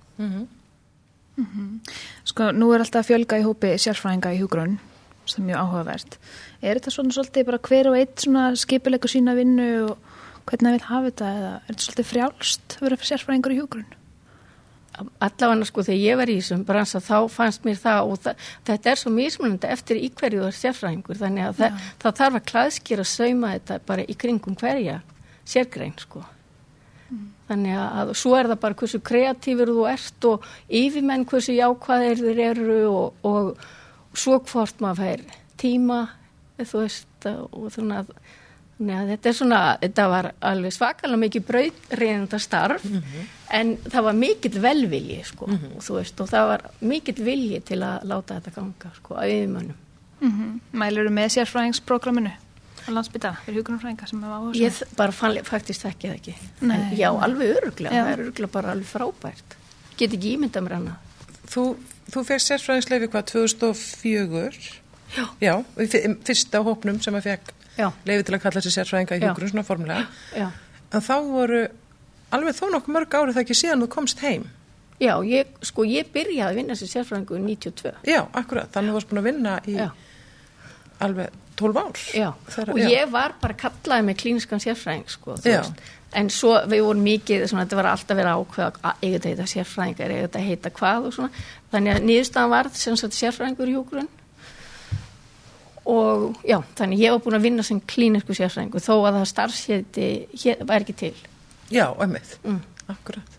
[2.28, 4.76] Sko, nú er alltaf að fjölga í hópi sérfræðinga í hugrun,
[5.24, 6.18] sem er mjög áhugavert.
[6.60, 10.12] Er þetta svona svolítið bara hver og eitt svona skipilegur sína vinnu og
[10.46, 13.90] hvernig það vil hafa þetta eða er þetta svolítið frjálst að vera sérfræðingur í hugrun?
[14.92, 18.90] allavega sko þegar ég var í þessum bransa þá fannst mér það og það, þetta
[18.90, 23.06] er svo mismunandi eftir í hverju er sérfræðingur þannig að það, það þarf að klæðskýra
[23.08, 24.98] sauma þetta bara í kringum hverja
[25.48, 26.24] sérgrein sko
[27.52, 30.50] þannig að svo er það bara hversu kreatífur þú ert og
[30.82, 35.24] yfirmenn hversu jákvæðir þeir eru og, og svo hvort maður fær
[35.62, 36.02] tíma
[36.62, 38.14] þú veist og þannig að
[38.82, 43.28] Þannig að þetta er svona, þetta var alveg svakalega mikið brauðreynda starf mm -hmm.
[43.58, 45.76] en það var mikill velvilji sko mm -hmm.
[45.76, 49.22] og þú veist og það var mikill vilji til að láta þetta ganga sko á
[49.22, 49.78] yfirmönnum.
[50.20, 50.60] Mm -hmm.
[50.72, 52.32] Mælur þú með sérfræðingsprogramminu
[52.86, 54.62] á landsbytala fyrir hugurnarfræðinga sem hefur áherslu?
[54.62, 56.36] Ég bara fann faktist ekki það ekki.
[56.60, 58.04] Nei, en, já, alveg öruglega, já.
[58.04, 59.56] það er öruglega bara alveg frábært.
[59.96, 60.98] Get ekki ímynda mér hana.
[61.52, 61.66] Þú,
[62.12, 64.70] þú fegst sérfræðingsleifi hvað 2004?
[65.12, 65.26] Já.
[65.44, 65.54] Já,
[66.24, 70.48] fyrsta hópnum sem að fekk leiði til að kalla þessi sérfræðinga í hjókurinn svona formulega
[70.92, 71.62] en þá voru
[72.32, 74.48] alveg þó nokkuð mörg árið það ekki síðan þú komst heim
[75.02, 78.92] Já, ég, sko ég byrjaði að vinna sem sérfræðingu í 92 Já, akkurat, þannig að
[78.92, 79.86] þú varst búin að vinna í Já.
[81.02, 82.04] Alveg 12 ár.
[82.16, 82.28] Já,
[82.66, 85.36] og ég var bara kallaði með klíniskan sérfræðing sko,
[86.12, 90.14] en svo við vorum mikið svona, þetta var alltaf verið ákveða að eiga þetta sérfræðingar,
[90.14, 94.10] eiga þetta heita hvað og svona, þannig að nýðustan var sem sagt sérfræðingur í hjókurinn
[95.92, 100.08] og já, þannig ég var búin að vinna sem klínisku sérfræðingu þó að það starfshéti
[100.68, 101.14] var ekki til.
[101.72, 102.60] Já, ömmið, mm.
[102.92, 103.38] akkurat.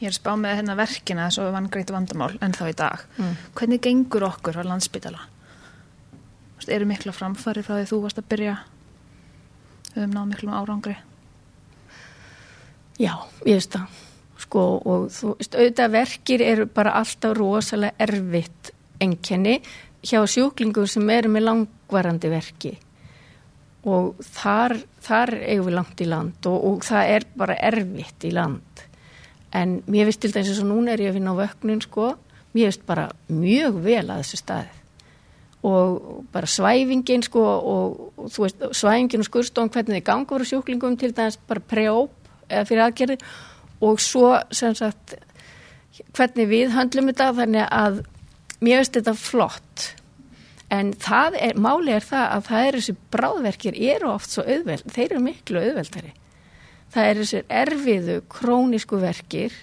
[0.00, 2.76] Ég er spáð með hérna verkina þess að við vann greitt vandamál en þá í
[2.78, 3.04] dag.
[3.18, 3.36] Mm.
[3.58, 5.22] Hvernig gengur okkur á landsbytala?
[6.72, 8.54] Eru mikla framfari frá því þú varst að byrja.
[9.94, 10.96] Um náð miklum árangri?
[12.98, 13.14] Já,
[13.46, 14.00] ég veist það.
[14.44, 18.72] Sko og þú veist, auðvitað verkir eru bara alltaf rosalega erfitt
[19.02, 19.60] enkenni
[20.04, 22.74] hjá sjúklingum sem eru með langvarandi verki.
[23.84, 28.32] Og þar, þar eigum við langt í land og, og það er bara erfitt í
[28.34, 28.84] land.
[29.54, 32.14] En mér finnst til dæmis eins og núna er ég að finna á vöknun sko,
[32.54, 34.83] mér finnst bara mjög vel að þessu staði
[35.64, 40.48] og bara svæfingin sko og, og þú veist svæfingin og skurstofn hvernig þið ganga voru
[40.48, 42.12] sjúklingum til dæmis bara pre-op
[42.50, 43.18] eða fyrir aðgerði
[43.84, 45.16] og svo sem sagt
[46.16, 48.02] hvernig við höndlum þetta þannig að
[48.64, 49.86] mér finnst þetta flott.
[50.72, 54.86] En það er, máli er það að það er þessi bráðverkir eru oft svo auðveld,
[54.90, 56.12] þeir eru miklu auðveldari.
[56.94, 59.54] Það er þessi erfiðu krónísku verkir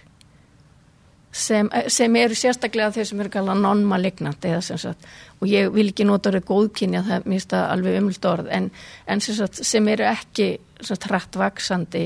[1.31, 5.07] sem, sem eru sérstaklega þeir sem eru kallað non-malignant eða sem sagt,
[5.39, 8.67] og ég vil ekki nota orðið góðkynja það mista alveg umlut orð en,
[9.07, 10.51] en sem, sagt, sem eru ekki
[10.99, 12.05] trætt vaksandi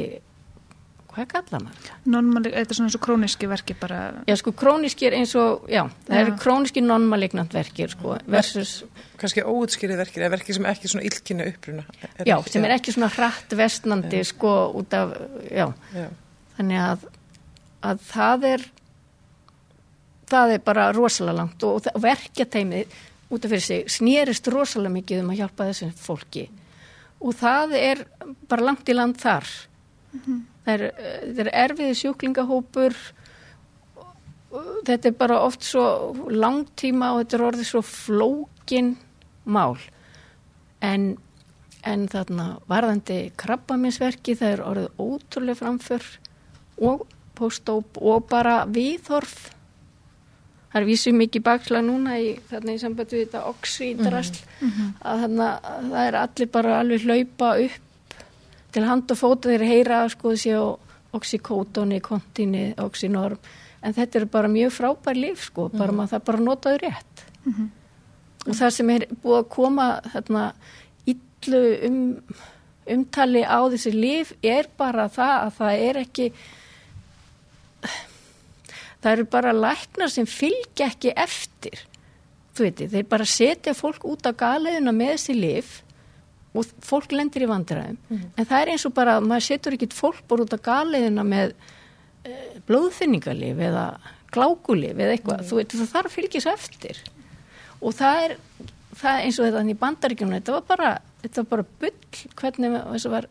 [1.15, 2.03] hvað kalla maður það?
[2.11, 5.65] Non-malignant, þetta er svona eins og króníski verki bara Já sko króníski er eins og,
[5.71, 8.75] já, það eru króníski non-malignant verkir sko versus
[9.15, 12.93] Kanski óutskýrið verkir, eða verkir sem ekki svona illkynna uppruna er Já, sem er ekki
[12.93, 14.29] svona hratt vestnandi já.
[14.35, 15.15] sko út af,
[15.47, 16.09] já, já.
[16.59, 17.05] þannig að,
[17.89, 18.67] að það er
[20.29, 22.97] það er bara rosalega langt og, og verkjateimið
[23.29, 26.49] út af fyrir sig snýrist rosalega mikið um að hjálpa þessum fólki
[27.19, 28.03] og það er
[28.49, 29.47] bara langt í land þar
[30.11, 30.43] mm -hmm.
[30.65, 30.83] Það er,
[31.43, 32.95] er erfiði sjúklingahópur,
[34.87, 35.83] þetta er bara oft svo
[36.31, 38.95] langtíma og þetta er orðið svo flókin
[39.45, 39.77] mál.
[40.81, 41.11] En,
[41.85, 46.07] en þarna varðandi krabbaminsverki það er orðið ótrúlega framför
[46.81, 47.05] og
[47.37, 49.51] postóp og bara viðhorf.
[50.75, 54.87] Það er vísið mikið bakla núna í, þarna í sambandi við þetta oxídrasl mm -hmm.
[54.99, 55.45] að þarna
[55.91, 58.17] það er allir bara alveg hlaupa upp
[58.75, 60.57] til hand og fóta þeir heyra sko þessi
[61.15, 63.39] oxykótoni, kontíni, oxynorm
[63.81, 65.95] en þetta er bara mjög frábær líf sko, bara mm.
[65.95, 67.69] maður það bara notaður rétt mm -hmm.
[68.49, 70.43] og það sem er búið að koma þarna
[71.05, 72.19] illu um,
[72.85, 76.31] umtali á þessi líf er bara það að það er ekki
[79.05, 81.85] það eru bara læknar sem fylgja ekki eftir.
[82.55, 85.73] Þú veitir, þeir bara setja fólk út á galiðuna með þessi líf
[86.55, 87.97] og fólk lendir í vandræðum.
[87.97, 88.29] Mm -hmm.
[88.37, 91.53] en það er eins og bara, maður setur ekkit fólk bara út á galiðina með
[92.23, 92.31] e,
[92.67, 93.85] blóðfinningalif eða
[94.31, 95.49] glákulif eða eitthvað, mm -hmm.
[95.49, 97.01] þú veit það þarf fylgjast eftir.
[97.81, 98.37] Og það er,
[98.95, 101.99] það er eins og þetta í bandaríkjum þetta var bara, þetta var bara bull
[102.35, 103.27] hvernig þess að var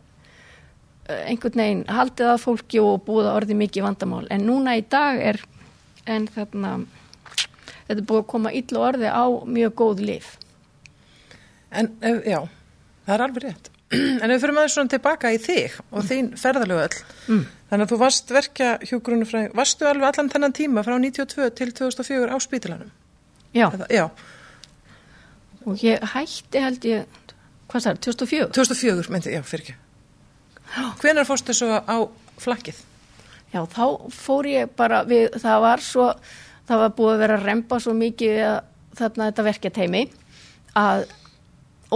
[1.09, 4.27] eh, einhvern veginn haldið að fólki og búið að orði mikið vandamál.
[4.29, 5.41] En núna í dag er
[6.05, 6.73] en þarna
[7.87, 10.33] þetta er búið að koma illa orði á mjög góð lif
[11.75, 12.37] En ef, já,
[13.05, 13.65] það er alveg rétt.
[14.23, 17.41] En við fyrir maður svona tilbaka í þig og þín ferðalögu öll, Mm.
[17.71, 22.31] þannig að þú varst verkja hjúgrunufræðing, varstu alveg allan þennan tíma frá 92 til 2004
[22.31, 22.91] á spítilanum?
[23.55, 24.05] Já, Eða, já,
[25.65, 27.05] og ég hætti held ég
[27.71, 29.75] hvað það er, 2004 2004 myndi, já, fyrir ekki.
[31.01, 31.97] Hvenær fórstu svo á
[32.41, 32.77] flakkið?
[33.55, 36.09] Já, þá fór ég bara við, það var svo,
[36.67, 38.57] það var búið að vera að rempa svo mikið við að,
[38.99, 40.01] þarna þetta verkjateimi
[40.79, 41.05] að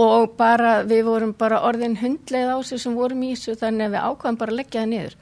[0.00, 3.96] og bara við vorum bara orðin hundleið á sig sem vorum í þessu þannig að
[3.96, 5.16] við ákvæðum bara að leggja það niður.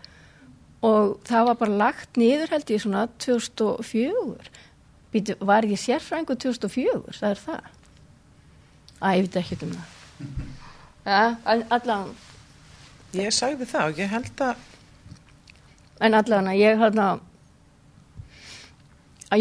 [0.89, 4.67] Og það var bara lagt niður held ég svona 2004
[5.09, 7.69] Býtu, var ég sérfrængu 2004, það er það.
[9.01, 9.95] Æ, ég veit ekki um það.
[11.09, 11.39] Ja,
[11.73, 12.11] allan.
[13.17, 14.59] Ég sagði það og ég held að,
[16.01, 17.21] En allavega, ég hann að,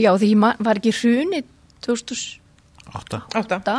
[0.01, 1.43] já, því ég var ekki hruni
[1.85, 3.59] 2008, Átta.
[3.59, 3.77] átta,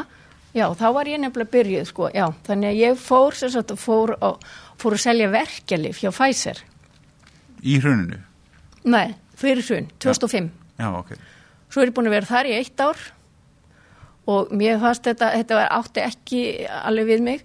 [0.56, 4.44] já, þá var ég nefnilega byrjuð, sko, já, þannig að ég fór, sagt, fór, og,
[4.80, 6.62] fór að selja verkjalif hjá Pfizer,
[7.66, 8.20] Í hruninu?
[8.86, 11.14] nei, fyrir hrun, 2005, Já, ok.
[11.68, 13.00] svo er ég búin að vera þar í eitt ár
[14.28, 16.42] og mér fannst þetta, þetta var átti ekki
[16.84, 17.42] alveg við mig,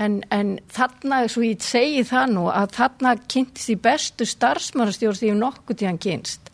[0.00, 5.28] En, en þarna, svo ég segi það nú, að þarna kynntist í bestu starfsmannastjórn sem
[5.28, 6.48] ég nokkuð tíðan kynst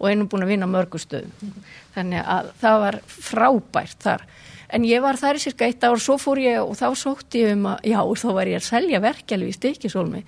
[0.00, 1.50] og einu búin að vinna mörgustöðum.
[1.92, 4.24] Þannig að það var frábært þar.
[4.72, 7.52] En ég var þar í cirka eitt ár, svo fór ég og þá sótti ég
[7.58, 10.22] um að, já, þá var ég að selja verkefli í stikisólmi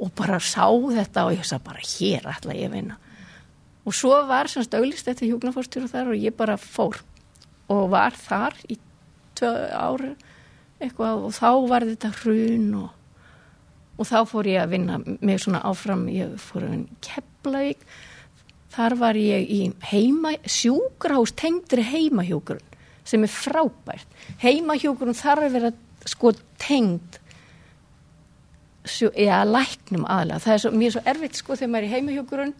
[0.00, 2.98] og bara sá þetta og ég sagði bara, hér ætla ég að vinna.
[3.88, 7.00] Og svo var semst auglist þetta hjúknarfórstjóru þar og ég bara fór
[7.72, 8.78] og var þar í
[9.40, 10.14] tvö ára
[10.80, 12.88] eitthvað og þá var þetta hrun og,
[14.00, 17.84] og þá fór ég að vinna með svona áfram, ég fór að vinna Keflavík,
[18.74, 22.66] þar var ég í heima, sjúkrahús tengdri heimahjókurun
[23.10, 24.06] sem er frábært.
[24.42, 25.70] Heimahjókurun þarf að vera
[26.08, 27.18] sko tengd
[29.18, 30.40] já, læknum aðlega.
[30.44, 32.54] Það er svo, er svo erfitt sko þegar maður er í heimahjókurun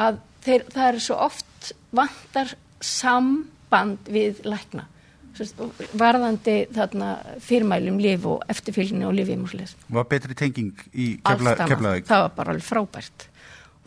[0.00, 4.88] að þeir, það er svo oft vantar samband við lækna
[5.98, 7.08] varðandi þarna
[7.44, 9.74] fyrirmælum lif og eftirfylgni og lifið músleis.
[9.88, 12.06] Var betri tenging í Allt kefla, keflaðið?
[12.10, 13.26] Það var bara alveg frábært.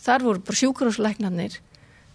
[0.07, 1.59] Þar voru bara sjúkurhúslæknarnir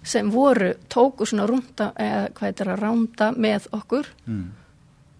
[0.02, 4.50] sem voru, tóku svona rúnda, eða hvað þetta er að ránda með okkur Mm.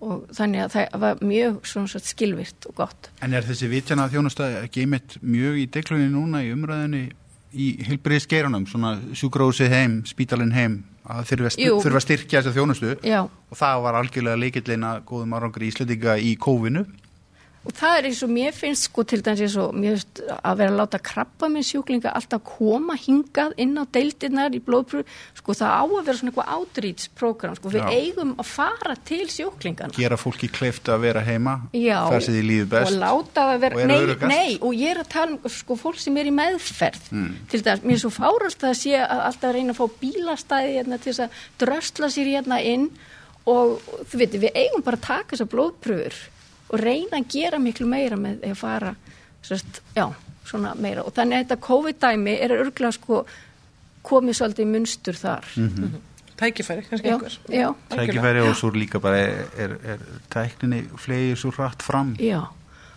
[0.03, 3.11] og þannig að það var mjög svona svona skilvirt og gott.
[3.23, 7.13] En er þessi vitjana þjónusta ekki einmitt mjög í deglunni núna í umræðinni
[7.55, 12.93] í heilbriðis geirunum, svona sjúkrósið heim, spítalinn heim, að þurfa að, styrkja þessa þjónustu.
[13.07, 16.85] Já, og það var algjörlega leikillin að góðum árangri íslendinga í kófinu.
[17.63, 20.57] Og það er eins og mér finnst sko til dæmis eins og mér finnst að
[20.59, 25.05] vera að láta krabba með sjúklinga alltaf koma hingað inn á deildirnar í blóðpröfu,
[25.39, 27.93] sko það á að vera svona eitthvað outreach-program, sko við Já.
[28.03, 29.95] eigum að fara til sjúklingana.
[29.95, 32.91] Gera fólki kleift að vera heima, Já, þar sem því líður best.
[32.93, 35.79] og láta það Og vera, eru nei, nei, og ég er að tala um sko
[35.79, 37.33] fólk sem er í meðferð Mm.
[37.49, 40.99] til dæmis, mér er svo fárast að sé að alltaf reyna að fá bílastæði hérna,
[40.99, 41.31] til þess að
[41.63, 42.91] drösla sér hérna inn
[43.47, 46.15] og þú veitir, við eigum bara að taka þessar blóðpröfur
[46.73, 48.95] og reyna að gera miklu meira með því að fara
[49.45, 50.07] sérst, já,
[50.49, 53.25] svona meira og þannig að þetta COVID-dæmi er örgulega sko
[54.03, 55.93] komið svolítið í munstur þar Mhm.
[56.43, 57.39] tækifæri, kannski já, einhver.
[57.49, 59.99] já, Tækifæri og svo líka bara er, er, er
[60.31, 62.17] tækninni flegið svo hratt fram.
[62.19, 62.41] Já,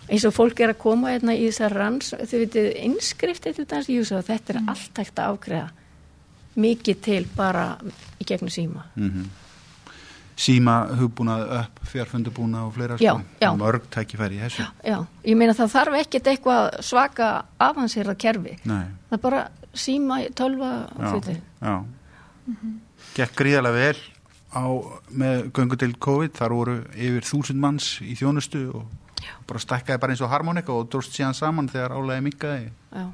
[0.10, 3.90] eins og fólk er að koma hérna í þessar ranns, þau veitir innskrift eitthvað dans,
[3.90, 5.70] ég hugsa að þetta er allt hægt að afgreða
[6.58, 7.78] mikið til bara
[8.20, 8.84] í gegnum síma.
[8.96, 9.26] Mm
[10.36, 13.22] Síma hugbúnað upp, fjárfundubúnað og fleira Já, sko.
[13.40, 13.50] já.
[13.56, 14.66] Mörg tækifæri í þessu.
[14.84, 17.30] Já, ég meina það þarf ekkert eitthvað svaka
[17.64, 18.58] avansera kerfi.
[18.68, 19.44] Nei, Það er bara
[19.74, 21.40] síma, tölva, já, fyrir.
[21.62, 21.76] já.
[23.16, 24.02] Gekk gríðarlega vel
[24.56, 24.64] á,
[25.12, 28.86] með göngu til COVID, þar voru yfir þúsund manns í þjónustu og
[29.48, 32.68] bara stakkaði bara eins og harmonika og dróst síðan saman þegar álega minkaði.
[32.92, 33.06] Já.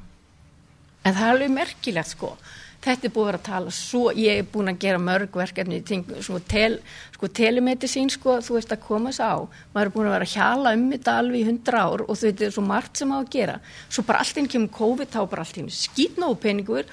[1.04, 2.34] En það er alveg merkilegt sko.
[2.82, 5.76] Þetta er búið að vera að tala svo, ég er búin að gera mörg verkefni,
[5.86, 6.80] ting, sko, tel,
[7.14, 9.34] sko telemedicín sko, þú veist að koma þess á,
[9.70, 12.26] maður er búin að vera að hjala um þetta alveg í hundra ár og þú
[12.26, 13.56] veit, það er svo margt sem á að gera.
[13.86, 16.90] Svo bara allt inn kemur COVID, þá bara allt inn skýtnóðu peningur,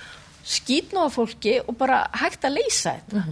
[0.59, 3.25] skýtnóða fólki og bara hægt að leysa þetta.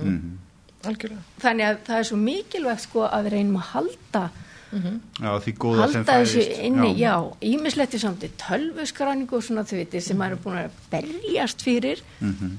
[0.88, 1.24] algjörlega.
[1.44, 4.24] Þannig að það er svo mikilvægt sko að við reynum að halda
[4.72, 6.64] Já, því góða sem halda þessu fæðist.
[6.68, 11.62] inni, já, ímisletti samt tölvuskræningu og svona þau veitir sem maður er búin að berjast
[11.64, 12.58] fyrir Mhm.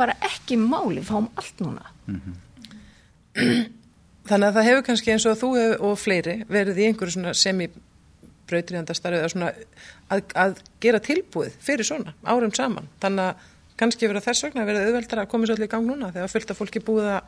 [0.00, 1.84] bara ekki máli, fáum allt núna
[4.30, 7.32] Þannig að það hefur kannski eins og þú hefur, og fleiri verið í einhverju svona
[7.34, 7.66] semi
[8.50, 9.48] brautriðandastarfið að, svona,
[10.10, 12.88] að, að gera tilbúið fyrir svona árum saman.
[13.02, 13.48] Þannig að
[13.80, 16.50] kannski verið þess vegna verið auðveldar að koma svo allir í gang núna þegar fullt
[16.52, 17.20] af fólki búið að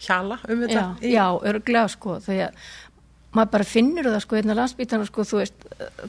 [0.00, 0.80] hjala um þetta.
[0.80, 1.12] Já, í...
[1.14, 2.50] já örglega sko, þegar
[3.36, 5.66] maður bara finnur það sko hérna landsbítana sko, þú veist,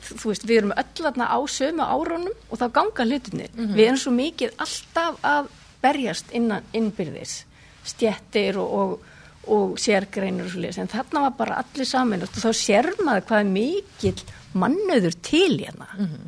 [0.09, 3.47] þú veist, við erum öll aðna á sömu árónum og þá ganga hlutinni.
[3.53, 3.75] Mm -hmm.
[3.75, 5.49] Við erum svo mikið alltaf að
[5.81, 7.45] berjast innan innbyrðis,
[7.83, 8.99] stjettir og, og,
[9.47, 13.25] og sérgreinur og svo leiðis, en þarna var bara allir saman og þá sér maður
[13.27, 14.17] hvað er mikil
[14.53, 15.87] mannöður til hérna.
[15.97, 16.27] Mm -hmm.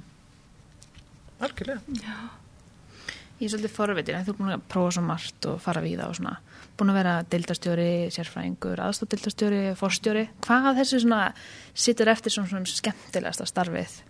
[1.39, 1.81] Algjörlega.
[1.89, 2.29] Já.
[3.39, 6.09] Ég er svolítið forvitin, þú er búin að prófa svo margt og fara við það
[6.09, 6.37] og svona
[6.77, 10.25] búin að vera deildastjóri, sérfræðingur, aðstofdeildastjóri, forstjóri.
[10.45, 11.21] Hvað af þessu svona
[11.73, 14.01] sittur eftir svona, svona skemmtilegasta starfið?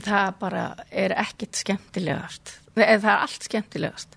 [0.00, 2.54] Það bara er ekkit skemmtilegast.
[2.72, 4.16] Það er allt skemmtilegast.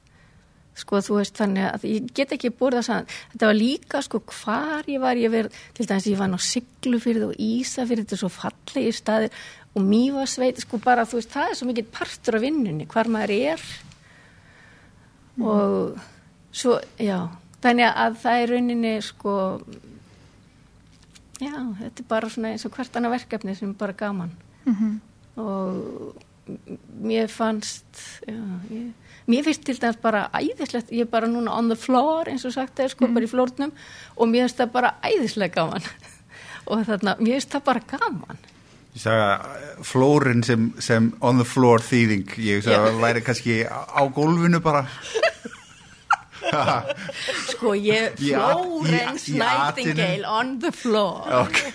[0.79, 3.09] Sko þú veist þannig að ég get ekki búið það saman.
[3.33, 7.27] Þetta var líka sko hvar ég var, ég verð, til dæmis ég var ná Siglufyrð
[7.27, 11.59] og Ísafyrð, þetta er svo fallegi staðir og Mývasveit, sko bara þú veist það er
[11.59, 13.67] svo mikið partur af vinnunni, hvar maður er
[15.35, 15.45] mm.
[15.45, 15.97] og
[16.51, 17.29] svo, já
[17.63, 19.35] þannig að það er rauninni sko
[21.39, 24.31] já, þetta er bara svona eins og hvert annað verkefni sem er bara gaman
[24.65, 24.93] mm -hmm.
[25.41, 26.15] og
[27.01, 28.91] mér fannst já, ég,
[29.27, 32.53] mér finnst til dæmis bara æðislegt, ég er bara núna on the floor eins og
[32.53, 33.13] sagt það er sko mm.
[33.13, 33.71] bara í flórnum
[34.15, 35.81] og mér finnst það bara æðislega gaman
[36.67, 38.37] og þarna, mér finnst það bara gaman
[38.93, 44.61] flórin sem, sem on the floor þýðing, ég sagði að það væri kannski á gólfinu
[44.61, 44.85] bara.
[47.49, 51.25] sko ég, Florence Nightingale on the floor.
[51.47, 51.71] Okay.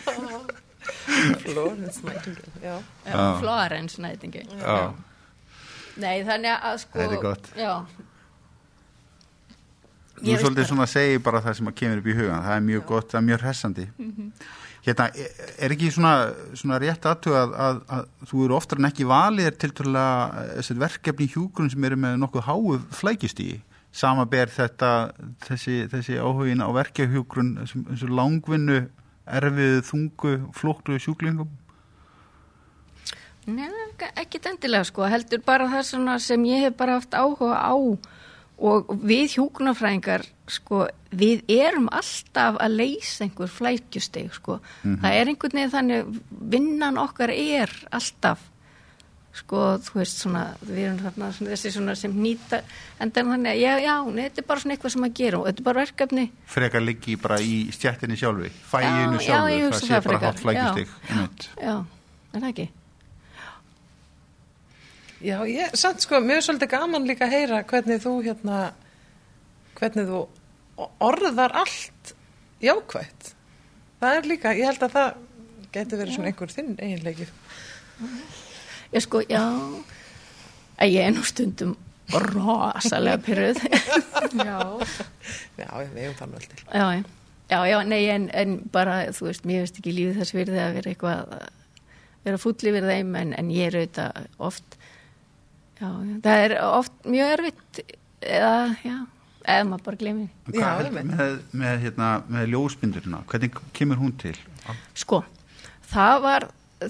[1.42, 2.83] Florence Nightingale, já.
[3.04, 3.38] já.
[3.40, 4.61] Florence Nightingale.
[4.62, 4.94] Já.
[5.98, 7.00] Nei þannig að sko.
[7.00, 7.50] Það er gott.
[7.59, 7.74] Já.
[10.18, 12.81] Þú svolítið svona segi bara það sem að kemur upp í hugan, það er mjög
[12.81, 12.87] já.
[12.88, 13.87] gott, það er mjög hressandi.
[13.98, 14.31] Mm -hmm.
[14.88, 15.11] Hérna,
[15.61, 19.51] er ekki svona, svona rétt aðtöð að, að, að þú eru oftar en ekki valið
[19.61, 23.51] til þessar verkefni í hjúgrunum sem eru með nokkuð háu flækist í
[23.92, 25.12] sama ber þetta
[25.44, 28.83] þessi, þessi áhugin á verkefhjúgrun þessu langvinnu
[29.29, 31.51] erfið, þungu, flóktu sjúklingum?
[33.48, 33.68] Nei,
[34.20, 37.77] ekki endilega sko, heldur bara það sem ég hef bara haft áhuga á
[38.59, 44.59] og við hjókunarfræðingar sko, við erum alltaf að leysa einhver flækjusteg sko.
[44.59, 45.01] mm -hmm.
[45.03, 48.38] það er einhvern veginn þannig vinnan okkar er alltaf
[49.38, 52.62] sko, þú veist svona við erum þarna svona, þessi svona sem nýta
[52.99, 55.47] en þannig að já, já, nei, þetta er bara svona eitthvað sem að gera og
[55.47, 60.03] þetta er bara verkefni Frekar liggi bara í stjættinni sjálfi fæinu sjálfi, já, það sé
[60.09, 61.25] bara hatt flækjusteg Já,
[61.62, 61.77] já,
[62.33, 62.68] er það ekki
[65.18, 68.59] Já, ég, samt sko, mér er svolítið gaman líka að heyra hvernig þú hérna,
[69.81, 70.20] hvernig þú
[71.02, 72.12] orðar allt
[72.62, 73.33] jákvægt.
[73.98, 75.09] Það er líka, ég held að það
[75.74, 76.16] getur verið já.
[76.16, 77.26] svona einhver þinn eiginleiki.
[78.94, 79.42] Ég sko, já,
[80.78, 81.74] að ég er nú stundum
[82.14, 83.61] rosalega pyrruð.
[84.48, 84.59] já.
[85.59, 86.64] Já, ég vegum það náttúrulega til.
[86.70, 86.87] Já,
[87.50, 90.78] já, já, nei, en, en bara, þú veist, mér veist ekki lífið þess virði að
[90.78, 91.38] vera eitthvað,
[92.22, 94.78] vera fullið við þeim, en, en ég er auðvitað oft
[95.79, 95.88] Já,
[96.25, 97.81] það er oft mjög erfitt
[98.27, 98.97] eða, já,
[99.45, 100.31] eða maður bara glemir.
[100.51, 101.25] Hvað er með,
[101.62, 103.23] með, hérna, með ljósmyndurina?
[103.31, 104.35] Hvernig kemur hún til?
[104.99, 105.23] Sko,
[105.93, 106.49] það var,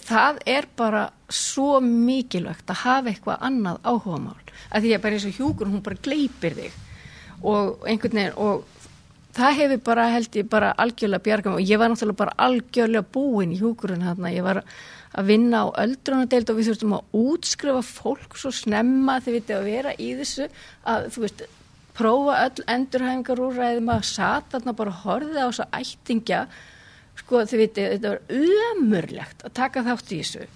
[0.08, 4.54] það er bara svo mikilvægt að hafa eitthvað annað áhuga mál.
[4.72, 6.84] Að því að bara eins og hjúkur, hún bara gleipir þig
[7.46, 8.64] og einhvern veginn og
[9.36, 13.52] það hefur bara held ég bara algjörlega bjargum og ég var náttúrulega bara algjörlega búin
[13.54, 14.62] í hjúkurinn hérna, ég var
[15.16, 19.58] að vinna á öldrunadeild og við þurftum að útskrifa fólk svo snemma þegar við þurftum
[19.58, 20.48] að vera í þessu
[20.92, 21.44] að þú veist,
[21.98, 26.40] prófa öll endurhæfingar úr ræðum að satarna bara horfið á þessu ættingja.
[27.18, 28.20] Sko þið viti, þetta var
[28.70, 30.48] ömurlegt að taka þátt í þessu.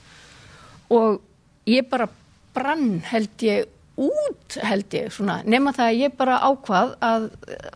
[0.95, 1.23] Og
[1.67, 2.07] ég bara
[2.55, 3.71] brann held ég
[4.03, 7.27] út held ég svona, nema það að ég bara ákvað að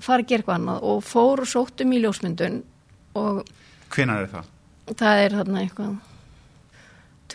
[0.01, 2.61] fara að gera eitthvað annað og fór og sóttum í ljósmyndun
[3.21, 3.43] og
[3.93, 4.49] Hvenar er það?
[4.97, 5.91] Það er þarna eitthvað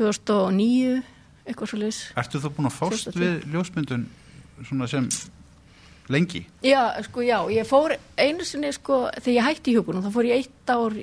[0.02, 1.02] 2009
[1.46, 3.22] eitthvað svo leiðis Ertu þú búin að fást 2010.
[3.22, 4.08] við ljósmyndun
[4.68, 5.08] svona sem
[6.12, 6.44] lengi?
[6.66, 10.30] Já, sko já, ég fór einu sinni sko, þegar ég hætti í hugunum þá fór
[10.30, 10.98] ég eitt ár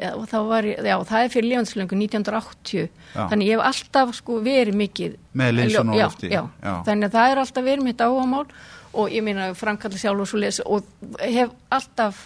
[0.00, 2.90] já, var, já það er fyrir lífanslöngu 1980 já.
[3.30, 7.42] þannig ég hef alltaf sko verið mikið með linsun og lofti þannig að það er
[7.44, 8.46] alltaf verið mitt áhámál
[8.90, 10.86] og ég meina framkalla sjálf og svo leiðis og
[11.20, 12.22] hef alltaf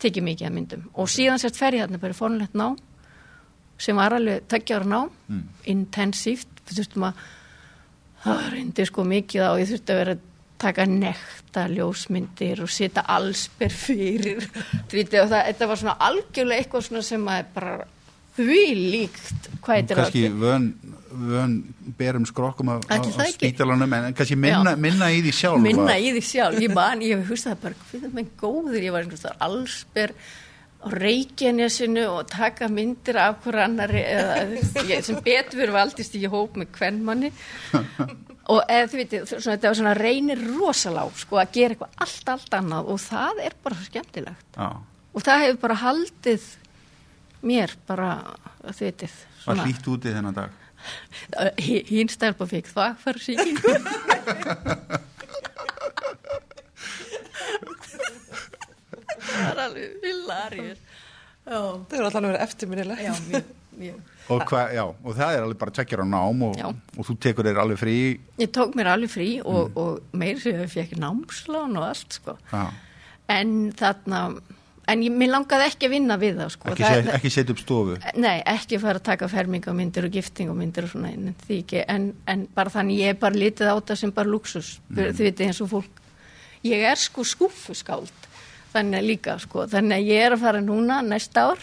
[0.00, 0.86] tekið mikið að myndum.
[0.96, 2.72] Og síðan sérst fer ég þarna bara fórnlegt ná
[3.80, 5.44] sem var alveg tökjar ná mm.
[5.72, 7.22] intensíft, að
[8.20, 10.26] það reyndi sko mikið á ég þurfti að vera að
[10.60, 14.44] taka nekta ljósmyndir og setja allsber fyrir
[14.90, 17.78] það, þetta var svona algjörlega eitthvað svona sem að bara
[18.36, 20.44] því líkt hvað heitir kannski það?
[20.44, 20.66] vön,
[21.30, 21.56] vön
[21.98, 23.32] berum skrokkum það ekki?
[23.38, 27.18] spítalanum en kannski minna, minna í því sjálf minna í því sjálf, ég man, ég
[27.18, 30.14] hef hustað bara, hvað er með góður, ég var þar allsber
[30.80, 34.38] á reykjanesinu og taka myndir af hver annari eða,
[34.88, 37.32] ég, sem betur valdist í hóp með kvennmanni
[38.52, 42.32] og eða þið veitir, svona, þetta var svona reynir rosalá, sko, að gera eitthvað allt,
[42.34, 44.48] allt annað og það er bara svo skemmtilegt.
[44.56, 44.70] Já,
[45.10, 46.48] og það hefur bara haldið
[47.46, 48.14] mér bara,
[48.70, 50.56] þið veitir var hlýtt úti þennan dag?
[51.90, 53.74] Hín stelpa fikk þvagfærsíkingu
[59.40, 61.60] það er alveg villarið já,
[61.90, 63.02] Það er allan að vera eftirminnilegt.
[63.06, 64.00] já, mjög, mjög.
[64.30, 66.60] Og, hva, já, og það er alveg bara tvekkjar á nám og,
[66.96, 67.96] og þú tekur þér alveg frí.
[68.38, 72.36] Ég tók mér alveg frí og, og meir sem ég fekk námslán og allt sko.
[72.52, 72.64] já,
[73.30, 74.22] en þarna
[74.90, 76.72] en ég, mér langaði ekki að vinna við það sko.
[76.74, 77.96] ekki, ekki setja upp stofu?
[78.18, 82.46] Nei, ekki fara að taka fermingamyndir og giftingamyndir og svona en, því ekki, en, en
[82.56, 85.02] bara þannig ég er bara litið á það sem bara luxus mm.
[85.02, 86.02] þið veitir eins og fólk.
[86.66, 88.29] Ég er sko skúfuskáld
[88.72, 91.60] þannig að líka sko, þannig að ég er að fara núna næsta ár.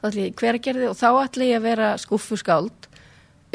[0.00, 2.88] Þá ætla ég hver að gera þið og þá ætla ég að vera skúfuskáld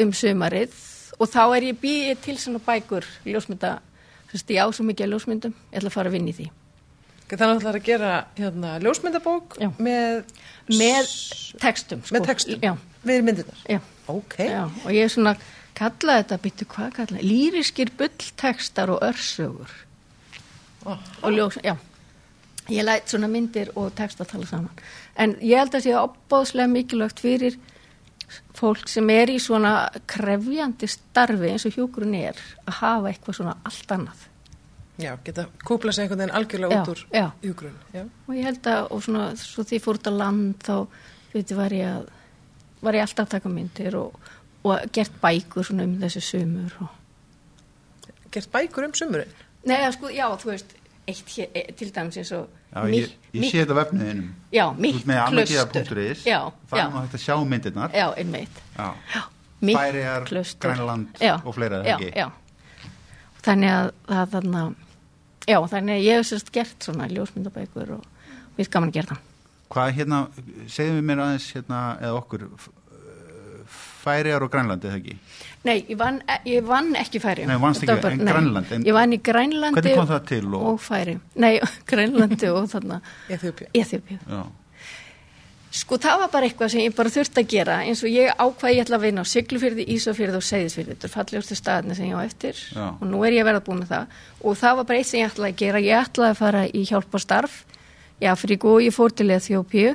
[0.02, 0.76] um sömarið
[1.16, 3.72] og þá er ég býið til svona bækur ljósmynda,
[4.28, 6.46] þú veist ég á svo mikið ljósmyndum, ég ætla að fara að vinna í því.
[7.26, 9.68] Þannig að það er að gera hérna, ljósmyndabók Já.
[9.82, 10.20] með,
[10.70, 11.08] með
[11.62, 12.14] textum sko.
[12.14, 12.74] með textum, Já,
[13.08, 13.64] við myndirnar.
[13.66, 13.80] já.
[14.06, 15.32] Ok, Já, og ég er svona
[15.74, 19.72] kalla þetta, byttu hvað kalla lýriskir bulltekstar og örsögur.
[20.86, 20.94] Ó.
[21.26, 21.74] og ljós, já
[22.72, 24.84] ég læt svona myndir og texta tala saman
[25.16, 27.58] en ég held að sé opbóðslega mikilvægt fyrir
[28.56, 29.74] fólk sem er í svona
[30.10, 34.26] krefjandi starfi eins og hjókurinn er að hafa eitthvað svona allt annað
[34.98, 37.02] já, geta kúpla sig einhvern veginn algjörlega út úr
[37.42, 37.78] hjúgrun.
[37.92, 38.04] Já.
[38.26, 40.76] og ég held að, og svona, svo því fór út á land þá,
[41.34, 42.06] veitir, var ég að
[42.80, 44.16] var ég alltaf að taka myndir og,
[44.66, 46.94] og gert bækur svona um þessi sumur og
[48.36, 49.30] Gert bækur um sumurinn.
[49.64, 50.74] Nei, sko, já, þú veist,
[51.06, 55.06] eitt hér, e, til dæmis eins og já, ég, ég sé þetta vefniðinum Já, mitt
[55.06, 56.40] annagiða.is Já,
[56.70, 57.94] það er nú hægt að sjá myndirnar.
[57.94, 58.62] Já, einmitt.
[60.26, 60.66] Klaustur.
[60.66, 61.82] Grænland og fleira.
[63.46, 64.66] Þannig að það þarna
[65.46, 68.06] Já, þannig að ég hef sérst gert svona ljósmyndabækur og
[68.56, 69.20] við gaman að gera það.
[69.70, 70.18] Hvað hérna,
[70.70, 72.46] segðum við mér aðeins hérna, eða okkur
[74.06, 75.16] f- Færeyjar og Grænland eða ekki?
[75.66, 79.12] Nei, ég vann, ég vann ekki færi Nei, vannst ekki, en Grænland, en- Ég vann
[79.12, 81.56] í Grænlandi Hvernig kom það til og- og færi Nei,
[81.90, 83.00] Grænlandi og þarna.
[83.28, 84.44] Eþjópið já,
[85.76, 88.76] Sko það var bara eitthvað sem ég bara þurfti að gera eins og ég ákvaði
[88.78, 92.16] ég ætla að vinna á Siglufyrði, Ísafyrði og Seyðisfyrði þetta er fallegustu staðinni sem ég
[92.16, 92.86] á eftir Já.
[92.96, 94.06] og nú er ég að verða búin með það.
[94.40, 95.82] Og það var bara eitt sem ég ætlaði að gera.
[95.84, 97.58] Ég ætlaði að fara í hjálparstarf
[98.22, 99.92] í Afríku og ég fór til Eþjópíu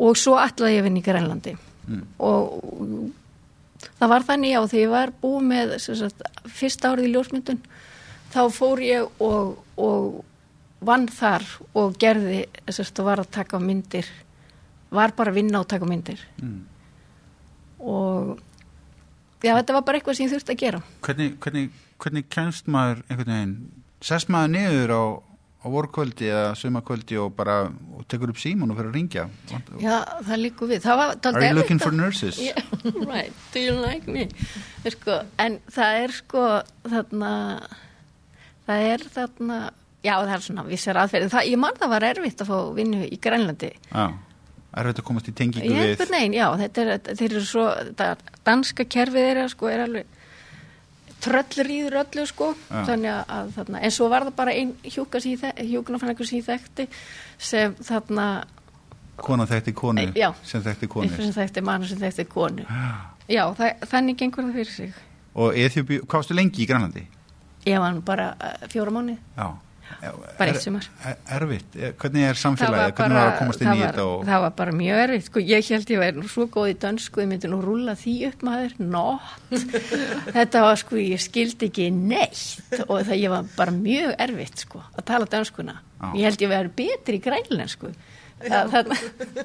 [0.00, 1.54] og svo ætlaði ég að vinna í Grænlandi
[1.88, 2.02] Mm.
[2.18, 3.12] og
[3.98, 7.62] það var þannig já þegar ég var búin með sagt, fyrsta árið í ljósmyndun
[8.30, 10.20] þá fór ég og, og
[10.84, 14.08] vann þar og gerði og var að taka myndir
[14.90, 16.60] var bara að vinna og taka myndir mm.
[17.80, 18.38] og
[19.40, 23.04] já þetta var bara eitthvað sem ég þurfti að gera hvernig, hvernig, hvernig kemst maður
[23.08, 23.56] einhvern veginn,
[24.04, 25.02] sest maður niður á,
[25.60, 29.24] á vorkvöldi eða sumakvöldi og bara og tekur upp símun og fyrir að ringja
[29.82, 30.80] já það líku við.
[30.86, 32.38] Það var Are you looking for að- nurses?
[32.46, 32.62] Yeah,
[33.04, 34.28] right, do you like me?
[34.88, 36.46] Sko, en það er sko
[36.88, 37.32] þarna
[38.66, 39.58] það er þarna
[40.06, 43.02] já það er svona vissar aðferði það, ég man það var erfitt að fá vinnu
[43.04, 43.70] í Grænlandi.
[43.92, 44.06] Já,
[44.80, 48.08] erfitt að komast í tengingu við veginn, já, þetta er, þeir eru svo, þetta
[48.48, 50.16] danska kerfið þeirra, sko, er alveg
[51.24, 52.80] tröllrýður öllu, sko, Já.
[52.88, 56.86] þannig að, þarna, en svo var það bara ein hjúknafræðingur sem ég þekkti,
[57.50, 58.26] sem þarna,
[59.20, 60.30] kona þekkti konu Já.
[60.48, 62.66] sem þekkti konu sem þekkti mann sem þekkti konu.
[63.30, 64.94] Já, það, þannig gengur það fyrir sig.
[65.34, 67.04] og Eþjópi, hvað varstu lengi í Grænlandi?
[67.68, 69.50] Ég var bara uh, fjóra mánu, Já,
[70.38, 70.86] bara eitt sumar.
[71.04, 73.84] er, erfitt, Er- hvernig er Það samfélagið, var, hvernig var að komast inn það, í
[73.84, 76.70] þetta og það var bara mjög erfitt sko, ég held ég væri nú svo góð
[76.70, 78.76] í dönsku ég myndi nú rúlla því upp maður.
[78.78, 79.50] Nótt
[80.38, 84.82] þetta var sko, ég skildi ekki neitt og það ég var bara mjög erfitt sko,
[84.96, 85.78] að tala dönskuna.
[86.00, 86.06] Já.
[86.16, 87.90] ég held ég væri betri í grænlensku
[88.40, 88.92] Það- það-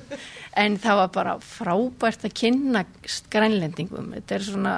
[0.63, 2.85] en það var bara frábært að kynna
[3.33, 4.13] grænlendingum.
[4.15, 4.75] Þetta er svona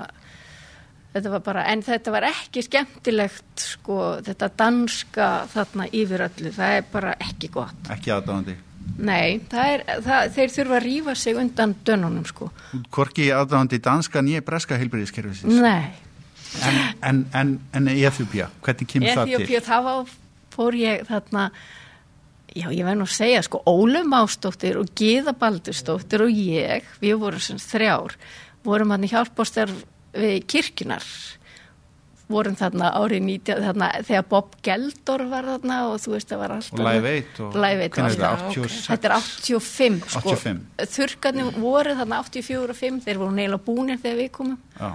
[1.18, 6.78] þetta var bara, en þetta var ekki skemmtilegt sko, þetta danska þarna yfir öllu, það
[6.80, 7.92] er bara ekki gott.
[7.94, 8.58] Ekki aðdáðandi
[8.98, 12.48] Nei, það er, það, þeir þurfa að rífa sig undan dönunum sko.
[12.96, 15.92] Hvorki aðdáðandi danska nýja breska heilbyrðiskerfisins Nei,
[16.64, 19.42] en, en, en, en Eþjópia, hvernig kemur það til?
[19.42, 20.16] Eþjópíu, þá var-
[20.56, 21.50] fór ég þarna,
[22.58, 27.20] Já, ég verð nú að segja, sko, Ólum Ástóttir og Gíða Baldurstóttir og ég, við
[27.22, 28.16] vorum sem þrjár,
[28.66, 29.84] vorum hann í hjálpástar við
[30.14, 31.06] kirkjunar,
[32.28, 36.54] vorum þarna árið 90, þarna þegar Bob Geldor var þarna og þú veist, það var
[36.58, 36.76] alltaf...
[36.76, 37.58] Og Live 8 og...
[37.64, 38.52] Live 8 Hvernig var þetta?
[38.52, 38.80] Já, 86?
[38.92, 40.34] Þetta er 85, sko.
[40.36, 40.62] 85.
[40.98, 44.90] Þurrkarnir voru þarna 84 og 5, þeir voru neila búnir þegar við komum Já.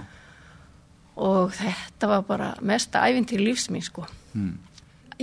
[1.29, 4.05] og þetta var bara mesta æfintýr lífsmín, sko.
[4.33, 4.57] Hmm.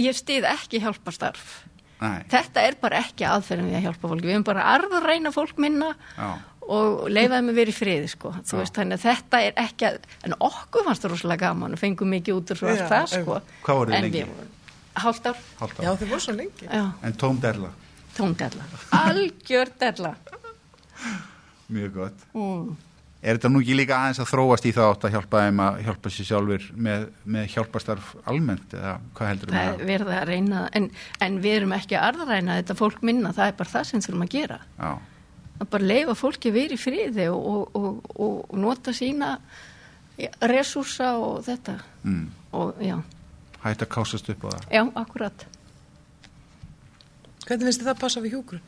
[0.01, 1.61] Ég stið ekki hjálpastarf.
[2.01, 2.23] Nei.
[2.33, 4.29] Þetta er bara ekki aðferðin við að hjálpa fólki.
[4.31, 6.31] Við erum bara að arða reyna fólk minna Já.
[6.71, 8.33] Og leifaði mig verið í friði, sko.
[8.47, 8.59] Þú Já.
[8.63, 9.99] veist, þannig að þetta er ekki að,
[10.29, 13.39] en okkur fannst það rosalega gaman og fengum mikið út úr svo allt það, sko.
[13.67, 14.27] Hvað voruð þið En lengi?
[15.01, 15.39] Hálft ár,
[15.81, 16.67] Já, þið voru svo lengi.
[16.71, 17.71] já, En tóm derla.
[18.17, 18.65] tóndella.
[18.93, 20.15] Algjör della.
[21.71, 22.23] Mjög gott.
[22.35, 22.77] Mm.
[23.21, 25.79] Er þetta nú ekki líka aðeins að þróast í það átt að hjálpa þeim að
[25.85, 29.91] hjálpa sér sjálfur með, með hjálpastarf almennt eða hvað heldur Það um er það?
[29.91, 30.87] verið að reyna, en,
[31.27, 34.25] en við erum ekki að arðræna þetta fólk minna, það er bara það sem þurfum
[34.25, 34.59] að gera.
[34.81, 34.91] Já.
[35.61, 39.35] Að bara leifa fólki verið í friði og, og, og, og nota sína
[40.17, 41.75] ja, resúrsa og þetta.
[42.09, 42.27] Mm.
[42.57, 42.97] Og já,
[43.61, 44.63] Hætt að kásast upp á það.
[44.73, 45.47] já, akkurat.
[47.45, 48.63] Hvernig finnst þið það passa við hjúgrun?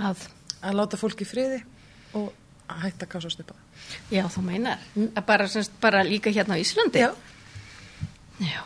[0.00, 0.22] Að,
[0.62, 1.58] Að láta fólki í friði
[2.16, 2.28] og
[2.70, 3.86] að hætta að kásast upp á það.
[4.14, 4.84] já, þú meinar.
[5.12, 7.02] Að bara, semst, bara líka hérna á Íslandi.
[7.02, 7.10] Já.
[8.40, 8.62] Já.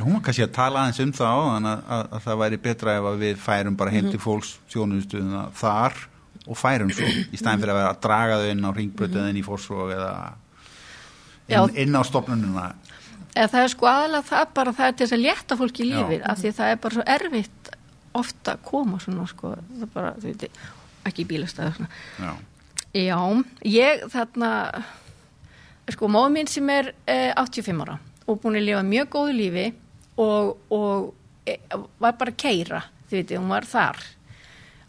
[0.00, 2.58] Hún var kannski að tala aðeins um það á þannig að, að, að það væri
[2.68, 5.98] betra ef að við færum bara heim til fólks sjónustuðuna þar
[6.46, 9.32] og færum svo í stæðin fyrir að vera að draga þau inn á ringbrötu eða
[9.32, 10.12] inn í fórsvog eða
[11.50, 12.68] inn, inn á stofnununa.
[13.30, 15.90] Eða það er sko aðalega það bara það er til þess að létta fólki í
[15.90, 17.74] lífið af því það er bara svo erfitt
[18.20, 19.52] ofta að koma svona sko,
[19.94, 20.46] bara, veit,
[21.06, 21.86] ekki í bílastæðu.
[22.18, 22.32] Já.
[22.90, 23.18] Já,
[23.70, 24.48] ég þarna,
[25.94, 29.66] sko, móð mín sem er eh, 85 ára og búin að lifa mjög góðu lífi
[30.20, 31.12] og, og
[31.46, 31.56] e,
[32.02, 34.02] var bara að keira, þið veitir, hún var þar.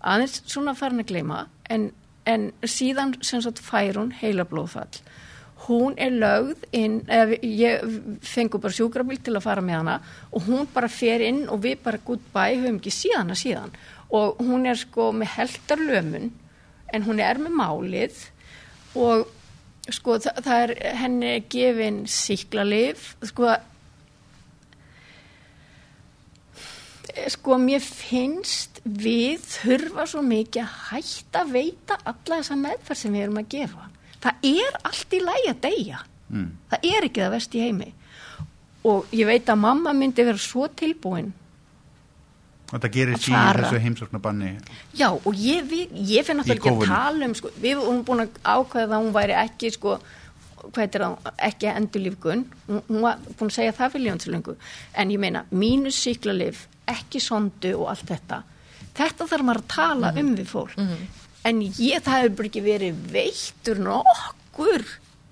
[0.02, 1.90] Aðeins svona farin að gleyma, en,
[2.26, 5.02] en síðan sem sagt fær hún heila blóðfall.
[5.68, 7.84] Hún er lögð inn, eða ég
[8.26, 9.98] fengur bara sjúkrabíl til að fara með hana
[10.34, 13.76] og hún bara fer inn og við bara goodbye, höfum ekki síðan að síðan.
[14.10, 16.32] Og hún er sko með heldarlömun
[16.92, 18.24] en hún er með málið
[18.98, 19.30] og
[19.94, 23.54] sko það, það er henni gefin síklarlif sko
[27.34, 33.18] sko mér finnst við þurfa svo mikið að hætta að veita alla þessa meðferð sem
[33.18, 33.90] við erum að gefa.
[34.22, 36.06] Það er allt í lægi að deyja.
[36.32, 36.52] Mm.
[36.72, 37.90] það er ekki það vest í heimi.
[38.88, 41.34] Og ég veit að mamma myndi vera svo tilbúin
[42.72, 44.50] Þetta gerir Að síðan þessu heimsóknarbanni.
[44.96, 48.24] Já, og ég, við, ég finn náttúrulega ekki að tala um, sko, við vorum búin
[48.24, 49.96] að ákveða að hún væri ekki, sko,
[50.78, 51.08] það,
[51.50, 54.56] ekki endurlífgun, hún, var búin að segja það fyrir ljónsilöngu,
[55.04, 58.42] en ég meina, mínus síklarlif, ekki sondu og allt þetta,
[58.98, 60.76] þetta þarf maður að tala um við fólk,
[61.46, 64.86] en ég, það hefur ekki verið veittur nokkur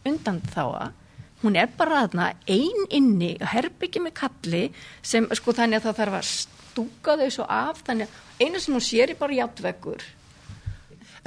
[0.09, 0.93] undan þá að,
[1.41, 4.63] hún er bara þarna ein inni, herbyggi með kalli,
[5.01, 8.75] sem, sko, þannig að það þarf að stúka þau svo af, þannig að eina sem
[8.75, 10.03] hún sér er bara játtveggur.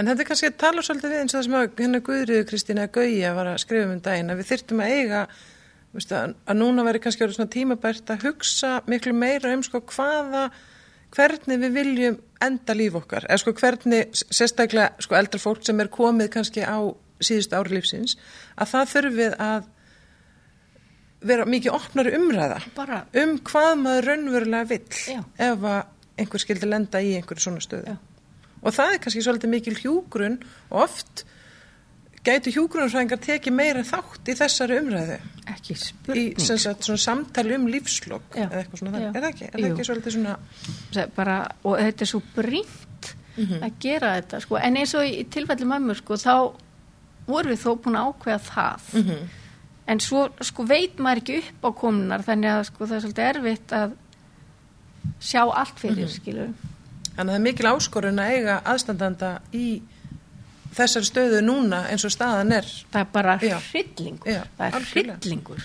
[0.00, 2.46] En þetta er kannski að tala svolítið við eins og það sem að hennar Guðriður
[2.48, 5.18] Kristína Gauja var að skrifa um daginn að við þyrftum að eiga
[5.92, 9.82] veistu, að, að núna veri kannski orðið svona tímabært að hugsa miklu meira um sko
[9.92, 10.46] hvaða
[11.12, 15.90] hvernig við viljum enda líf okkar eða sko hvernig sérstaklega sko eldra fólk sem er
[15.92, 16.80] komið kannski á
[17.22, 18.16] síðustu ári lífsins
[18.56, 19.68] að það þurfið að
[21.22, 25.20] vera mikið opnari umræða Bara- um hvað maður raunverulega vill Já.
[25.38, 25.82] ef að
[26.18, 27.98] einhver skildi lenda í einhverju svona stöðu Já.
[28.62, 30.40] og það er kannski svolítið mikil hjúgrun
[30.70, 31.22] og oft
[32.26, 35.20] gætu hjúgrunfræðingar tekið meira þátt í þessari umræðu
[35.52, 36.40] Ekki í spurning.
[36.40, 39.48] sem sagt, samtali um lífslokk eða eitthvað svona þannig, er það ekki?
[39.48, 40.36] Er það ekki svolítið svona
[40.92, 44.58] Það bara, og þetta er svo brínt að gera þetta sko.
[44.60, 46.34] en eins og í tilfelli mömmur sko, þá
[47.26, 48.90] vorum við þó búin að ákveða það.
[49.92, 53.30] En svo sko, veit maður ekki upp á komunar þannig að sko, það er svolítið
[53.32, 53.96] erfitt að
[55.22, 56.52] sjá allt fyrir skilur
[57.12, 59.66] þannig að það er mikil áskorun að eiga aðstandanda í
[60.76, 62.68] þessari stöðu núna eins og staðan er.
[62.92, 64.42] Það er bara hryllingur.
[64.58, 65.64] Það er hryllingur.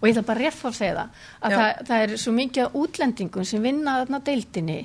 [0.00, 3.46] Og ég þarf bara rétt að segja það að það, það er svo mikið útlendingum
[3.48, 4.80] sem vinna þarna deildinni.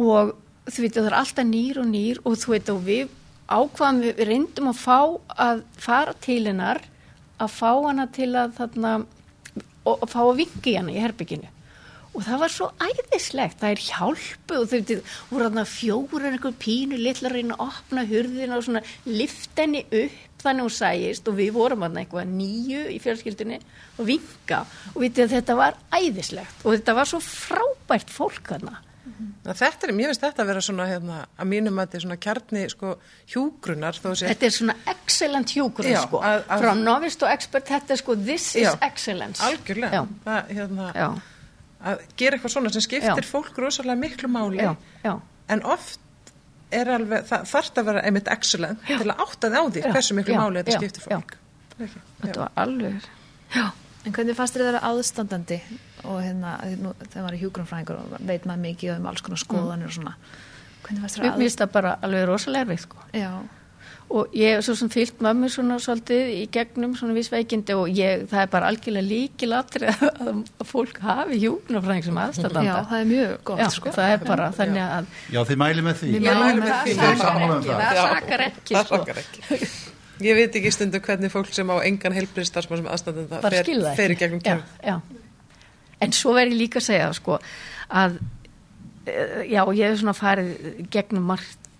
[0.00, 0.32] Og
[0.68, 3.14] þú veit það er alltaf nýr og nýr og þú veit og við
[3.48, 4.98] ákvaðum við reyndum að fá
[5.40, 6.82] að fara til hennar
[7.38, 11.52] að fá hana til að þarna og, og fá að vingi hana í herbygginu
[12.14, 14.80] og það var svo æðislegt það er hjálpu og þau
[15.30, 19.84] voru þarna fjórar einhver pínu litlar að reyna að opna hurðina og svona lift henni
[19.88, 21.28] upp þannig hún sæist.
[21.28, 23.58] Og við vorum hann eitthvað nýju í fjölskyldunni
[23.98, 24.60] og vinga
[24.94, 26.60] og vitið að þetta var æðislegt.
[26.64, 28.78] Og þetta var svo frábært fólk þarna.
[29.42, 32.02] Na, þetta er, mér finnst þetta að vera svona hérna, að mínum að þetta er
[32.04, 32.90] svona kjarni sko,
[33.32, 37.96] hjúgrunar Þetta er svona excellent hjúgrun Já, sko, að- að- frá novist og expert þetta
[37.96, 39.40] er sko this Já, is excellence.
[39.42, 40.06] algjörlega.
[40.26, 41.08] Það, hérna, já,
[41.84, 43.30] að gera eitthvað svona sem skiptir Já.
[43.30, 44.62] fólk rosalega miklu máli.
[44.62, 44.72] Já,
[45.04, 45.14] já,
[45.48, 46.00] en oft
[46.74, 49.90] er alveg, það þarf að vera einmitt excellent til að átta þið á því Já,
[49.94, 51.36] hversu miklu já, máli þetta já, skiptir fólk.
[51.78, 52.00] Ekki?
[52.24, 53.06] þetta var alveg
[53.54, 53.66] Já,
[54.06, 55.56] En hvernig fannst þér að vera aðstandandi?
[56.08, 59.90] Og hérna, nú, þegar maður er hjúgrunfræðingur og veit maður mikið um alls konar skoðanir
[59.90, 60.12] og svona.
[60.84, 63.02] Hvernig fannst þér mér að finnst það bara alveg rosalega erfið sko.
[63.18, 63.30] Já,
[64.08, 67.90] og ég er svo sem fyllt mömmu svona svolítið í gegnum svona viss veikindi og
[67.92, 70.38] ég, það er bara algjörlega líkilatri að
[70.70, 73.92] fólk hafi hjúknarfræðing sem aðstandanda já, það er mjög gott, Já, sko.
[73.98, 76.12] það er bara þannig að Já, þið mæli með því.
[76.14, 76.88] Mælum mæli með með því.
[76.88, 76.96] því.
[76.96, 78.80] Þið er það sammála um sakar ekki, það.
[78.80, 80.24] það Já, sakar ekki það sko.
[80.28, 83.70] ég veit ekki stundu hvernig fólk sem á engan heilbriðstarfsmann sem bara fer,
[84.00, 84.96] fer í gegnum já, kjörn já.
[86.00, 87.36] en svo verð ég líka að segja sko,
[87.92, 88.16] að
[89.06, 89.62] eh, já,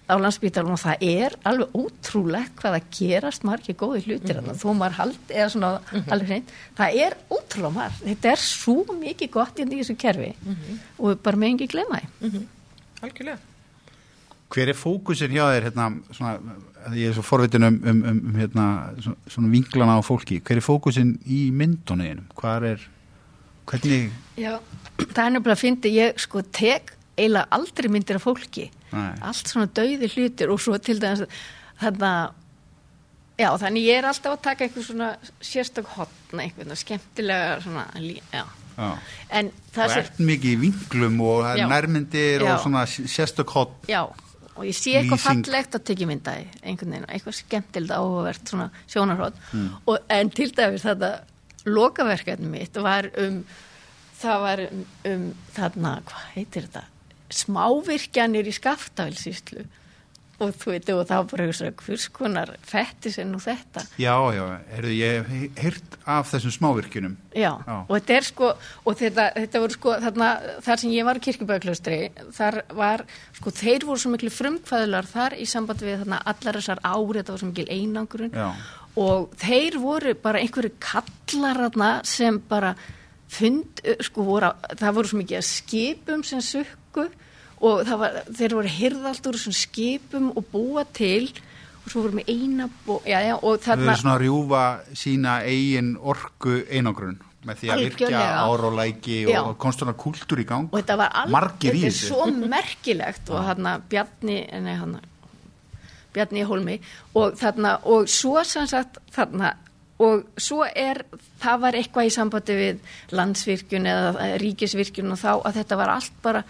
[0.09, 4.71] á landsbítalum og það er alveg ótrúlegt hvað að gerast margir góði hlutir mm þó
[4.75, 5.71] maður hald, eða svona
[6.09, 8.01] alveg hreint, það er ótrúlega margt.
[8.07, 10.33] Þetta er svo mikið gott inn í þessu kerfi
[10.99, 12.43] og við bara með ekki glemma því.
[13.05, 13.39] Algjörlega.
[14.49, 15.87] Hver er fókusin hjá þér, hérna,
[16.17, 18.69] svona, að ég er svo forvitin um, um, um, um hérna,
[19.05, 22.31] svona, svona vinglana á fólki, hver er fókusin í myndunniðinum?
[22.39, 22.87] Hvað er,
[23.69, 24.09] hvernig,
[24.41, 24.55] Já,
[25.03, 28.69] það er nefnilega að fyndi, ég sko tek eiginlega aldrei myndir af fólki.
[28.89, 29.13] Nei.
[29.21, 31.27] allt svona dauði hlutir og svo til dæmis
[31.77, 32.13] þarna
[33.39, 35.11] já, þannig ég er alltaf að taka einhver svona
[35.45, 37.85] sérstök hotna, einhvern skemmtilega svona,
[38.33, 38.47] já.
[38.79, 38.89] Já,
[39.35, 41.53] en það ert mikið í vinglum og Já.
[41.65, 44.05] er nærmyndir og svona sérstök hot, já
[44.59, 45.45] og ég sé eitthvað Lýsing.
[45.47, 49.37] fallegt að tekja myndaði einhvern veginn, eitthvað skemmtilega áhugavert svona sjónarhótt
[49.87, 51.11] og en til dæmis þetta
[51.69, 53.43] lokaverkefni mitt var um
[54.19, 56.85] það var um, um þarna, hvað heitir þetta
[57.35, 59.67] smávirkjanir í skaftafelsíslu
[60.39, 64.43] og þú veit, og það var bara eitthvað hvers konar fettisinn og þetta já, já,
[64.71, 67.75] heyrðu, ég heyrt af þessum smávirkjunum, Já, Já.
[67.81, 68.51] og þetta er sko,
[68.85, 70.29] og þetta, þetta voru sko, þarna,
[70.67, 71.99] þar sem ég var í kirkjubæðaklaustri,
[72.39, 73.05] þar var,
[73.41, 77.35] sko, þeir voru svo miklu frumkvæðular þar í samband við þarna allar þessar ári, þetta
[77.35, 78.49] var svo mikil einangrun Já.
[79.03, 82.77] og þeir voru bara einhverju kallar þarna sem bara
[83.29, 87.09] fund, sko, voru, það voru svo mikið að skipum sem sukku
[87.59, 91.29] og var, þeir voru hirðalt úr þessum skipum og búa til
[91.85, 94.65] og svo voru með eina bó, já, já, og þau þarna eru svona að rjúfa
[95.03, 97.19] sína eigin orku einangrun
[97.49, 99.37] með því að virkja Algjörlega.
[99.39, 104.41] ár og konstuna kultúr í gang, og þetta var alveg, svo merkilegt og þarna Bjarni
[104.65, 105.01] nei, hana,
[106.15, 106.77] Bjarni Hólmi
[107.17, 109.55] og þarna, og svo sem sagt þarna,
[109.99, 111.05] og svo er
[111.43, 112.81] það var eitthvað í sambandi við
[113.19, 116.43] landsvirkjun eða ríkisvirkjun og þá að þetta var allt bara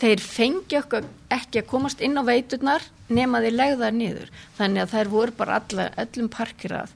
[0.00, 4.28] þeir fengi okkur ekki að komast inn á veiturnar nema þeir legðar niður.
[4.56, 6.92] Þannig að þær voru bara alla, öllum parkirað.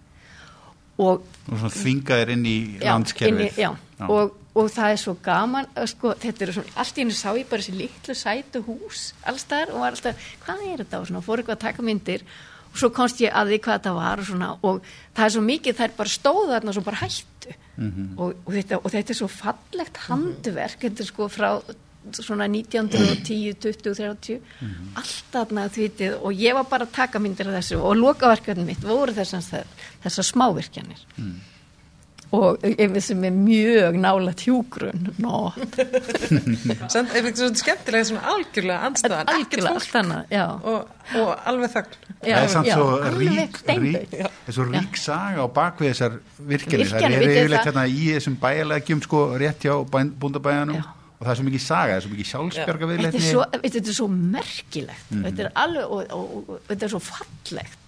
[0.96, 3.40] Og og svona þvingaðir inn í já, landskerfið.
[3.40, 3.72] inni- já,
[4.08, 7.48] Og, og það er svo gaman sko, þetta er svona, allt í henni sá ég
[7.48, 11.00] bara þessi litlu sætu hús allstaðar og var alltaf, hvað er þetta?
[11.00, 12.28] Og svona, fór eitthvað að taka myndir og
[12.74, 15.78] svo komst ég að því hvað þetta var og svona og það er svo mikið,
[15.78, 17.56] það er bara stóða þarna og svo bara hættu.
[17.74, 21.48] Og, og, þetta, og þetta er svo fallegt handverk þetta er sko frá
[22.12, 24.36] svona 1910, 20, 30
[25.00, 28.84] allt þarna þvítið og ég var bara að taka myndir af þessu og lokaverkefni mitt
[28.84, 29.66] voru þessar,
[30.04, 31.02] þessar smávirkjanir
[32.34, 35.52] og ef sem er mjög nála tjúgrun no.
[36.92, 39.94] Samt, ef ekki svona skemmtilega svona algjörlega andstæðan, ekkert fólk.
[40.72, 40.88] og,
[41.20, 42.00] og alveg þögn.
[42.24, 46.18] Það er samt svo rík, rík, er svo rík saga á bakvið þessar
[46.50, 51.38] virkjanir, það er yfirleitt hérna í þessum bæjarlegjum sko rétt hjá búndabæjanum og það er
[51.38, 52.30] svo mikið saga, það er svo mikið
[52.64, 53.24] er viðleitni
[53.64, 55.08] þetta er svo merkilegt.
[55.14, 57.83] Þetta er alveg og, og, og, og þetta er svo fallegt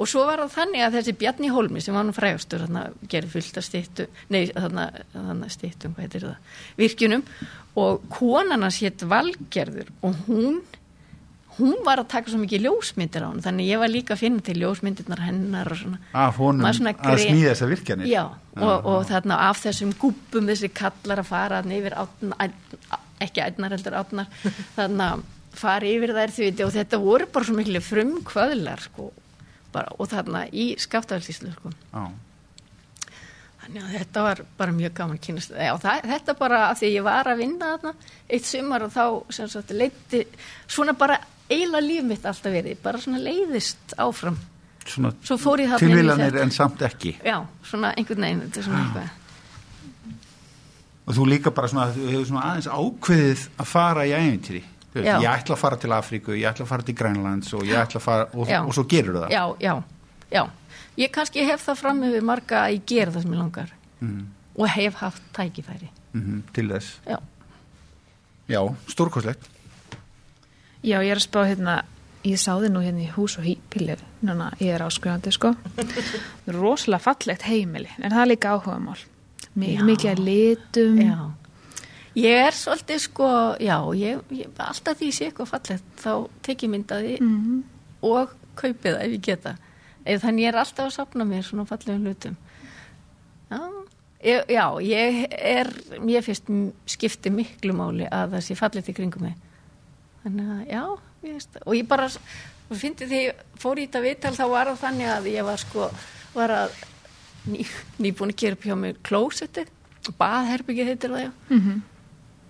[0.00, 2.66] og svo var það þannig að þessi Bjarni Hólmi sem var nú frægastur
[3.10, 7.24] gerði fullt af stýttu nei þarna, þarna stýttum hvað heitir það virkjunum.
[7.80, 10.60] Og konan hans hétt Valgerður og hún
[11.60, 13.42] hún var að taka svo mikið ljósmyndir á hann.
[13.44, 15.98] Þannig ég var líka að finna til ljósmyndirnar hennar og svona.
[16.16, 18.08] Af honum svona að gre- smíða þessar virkjanir?
[18.08, 18.22] Já,
[18.56, 22.54] og, og þarna af þessum gúpum þessi kallar að fara yfir átnar,
[23.20, 24.30] ekki átnar heldur átnar
[24.78, 25.10] þarna
[25.60, 29.10] fara yfir þær því og þetta voru bara svo miklu frumkvöðlar sko,
[29.72, 31.72] bara, og þarna í skaftafælsíslu sko.
[33.60, 37.04] Þannig að þetta var bara mjög gaman kynast Já, það, þetta bara af því ég
[37.06, 37.92] var að vinna þarna
[38.32, 39.04] eitt sumar og þá
[39.52, 40.22] sagt leiti
[40.66, 44.38] svona bara eiginlega líf mitt alltaf verið, bara svona leiðist áfram.
[44.86, 45.36] Svona Svo
[45.78, 47.16] tilvílanir en samt ekki.
[47.26, 49.16] Já, svona einhvern veginn, þetta er svona eitthvað.
[51.10, 54.62] og þú líka bara svona, þú hefur svona aðeins ákveðið að fara í æfintýri
[54.94, 55.20] Já.
[55.22, 58.00] ég ætla að fara til Afríku, ég ætla að fara til Grænlands og ég ætla
[58.00, 59.74] að fara, og, og svo gerur það Já, já,
[60.34, 60.42] já.
[60.98, 63.70] Ég kannski hef það fram yfir marga að ég gera það sem ég langar
[64.00, 64.26] mm.
[64.56, 65.92] og hef haft tækifæri.
[66.10, 67.18] Mm til þess Já.
[68.50, 68.60] já,
[68.90, 69.46] stórkoslegt
[70.80, 71.74] Já, ég er að spá hérna,
[72.24, 75.52] ég sá þið nú hérna í hús og hýpilið, núna ég er áskrifandi sko.
[76.56, 78.96] Rosalega fallegt heimili, en það er líka áhugamál.
[79.60, 79.82] Mik Já.
[79.84, 81.02] mikið að litum.
[81.04, 81.18] Já.
[82.18, 83.26] Ég er svolítið sko,
[83.62, 87.60] já, ég, ég, alltaf því ég sé eitthvað fallegt, þá tek ég myndaði Mhm.
[88.02, 89.52] og kaupi það ef ég geta.
[90.04, 92.36] Ef þannig ég er alltaf að sapna mér svona fallegum hlutum.
[93.50, 93.60] Já,
[94.24, 96.50] ég, já, ég er, mér finnst
[96.86, 99.34] skipti miklu máli að það sé fallegt í kringum mig.
[100.24, 100.84] Þannig að, já,
[101.24, 102.06] ég veist, og ég bara,
[102.70, 103.20] og fyndi því
[103.58, 105.90] fór í þetta viðtal þá var það þannig að ég var sko,
[106.34, 106.70] var að
[107.46, 107.64] ný,
[107.98, 109.64] nýbúin að gera upp hjá mig klósetti,
[110.18, 111.82] baðherbyggið heitir það, já Mhm.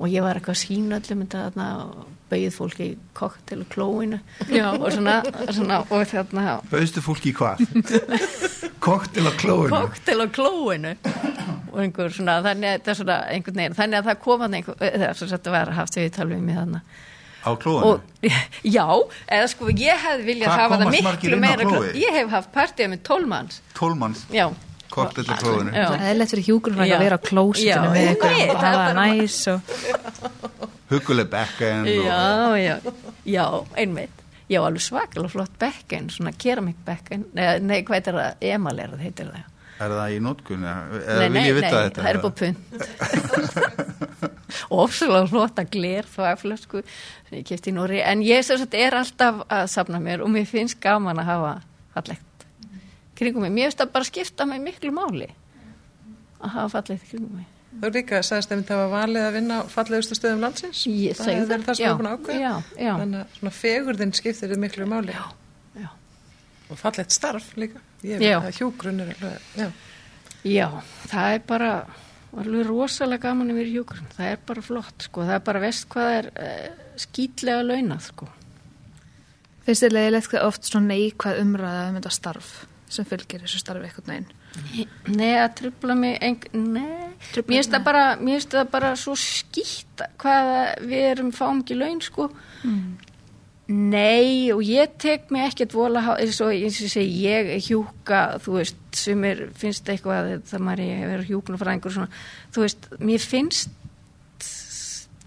[0.00, 3.68] Og ég var eitthvað að sína öllum þetta þarna og bauð fólki í koktel og
[3.74, 4.20] klóinu.
[4.48, 4.66] Já.
[4.72, 5.16] og svona,
[5.50, 7.60] svona og þarna Bauðstu fólki í hvað?
[8.86, 9.68] Koktel á klóinu.
[9.74, 10.94] Koktel og klóinu.
[11.70, 14.58] Og einhver svona þannig að þetta er svona einhvern veginn þannig að það kom hann
[14.58, 16.82] einhver eða svo þetta var haft við talveg mig þarna.
[17.40, 17.92] Á klóinu?
[17.92, 18.00] Og
[18.76, 18.86] já,
[19.26, 22.00] eða sko ég hefði viljað hafa það miklu meira kló- klóið?
[22.02, 24.48] ég hef haft partíð með tólmanns Tólmanns já,
[25.74, 25.86] Já.
[25.90, 28.92] Það er lett fyrir hjúgrunfræk að vera á klósitinu með Nei, og það er hafa
[28.98, 29.60] næs og...
[30.90, 32.74] Huguleg bekken og já, já,
[33.30, 33.44] já,
[33.78, 34.16] einmitt.
[34.50, 38.40] Já, alveg svakalega flott bekken svona keramik bekken, nei, nei hvað heitir það?
[38.50, 39.44] Emalerað heitir það.
[39.80, 40.64] Er það í nótkun?
[40.66, 42.02] Eða Nei, nei, nei, vita þetta?
[42.02, 42.58] það er búið punt.
[44.68, 48.98] Og ofsalega flotta gler þvægflösku sem ég kefti í Nóri en ég sem sagt er
[48.98, 51.54] alltaf að safna mér og mér finnst gaman að hafa
[51.94, 52.26] fallegt
[53.20, 55.30] kringum mig, mér finnst það bara skipta mig miklu máli
[56.40, 57.48] að hafa fallegt kringum mig
[57.80, 60.80] Þú líka sagðist að hafa valið að vinna á fallegustu stöðum landsins.
[60.90, 62.40] Ég það segi er það, það sem já, er búin að ákveða.
[62.40, 62.90] já, já.
[62.98, 65.14] Þannig að svona fegurðin skiptir þið miklu máli.
[65.14, 65.22] já,
[65.78, 65.88] já,
[66.66, 67.80] Og fallegt starf líka.
[68.02, 69.68] Ég veit að hjúgrunn er alveg, já.
[70.48, 70.66] já
[71.12, 71.70] það er bara
[72.40, 75.62] alveg rosalega gaman að vera í hjúkurinn það er bara flott, sko, það er bara
[75.64, 78.28] vest hvað er uh, skýtlega launað, sko
[79.66, 82.52] þið leiðilegt hvað oft svona neikvæð umræða um þetta starf
[82.90, 84.30] sem fylgir þessu starfi eitthvað neginn?
[85.14, 86.48] Nei, að trubla mig eng...
[86.56, 90.50] Nei, Trufla mér finnst það bara mér finnst það bara svo skýtt hvað
[90.90, 92.30] við erum fáum ekki laun sko.
[93.70, 98.22] Nei, og ég tek mig ekkert vola eins og eins og ég segi, ég hjúka
[98.42, 102.64] þú veist, sem er, finnst eitthvað það maður ég hefur hjúkna frá einhver svona, þú
[102.64, 103.76] veist, mér finnst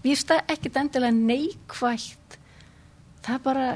[0.04, 2.36] mér finnst það ekkert endilega neikvægt
[3.24, 3.68] það bara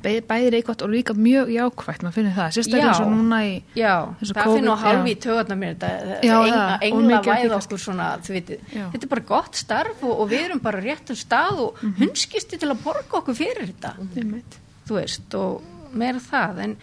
[0.00, 2.54] bæði reikvætt og líka mjög jákvætt, maður finnir það.
[2.56, 3.50] Sérstaklega og núna í...
[3.76, 5.00] Já, það finnur já.
[5.10, 5.90] í töðarnar mér þetta,
[6.24, 7.50] Já, engla, það, engla kannski.
[7.58, 11.76] okkur svona, þetta er bara gott starf og, og við erum bara réttum stað og
[11.76, 11.82] mm.
[11.82, 11.98] -hmm.
[12.00, 14.58] hunskisti til að borga okkur fyrir þetta, Einmitt.
[14.88, 15.62] þú veist, og
[15.92, 16.76] meira það, en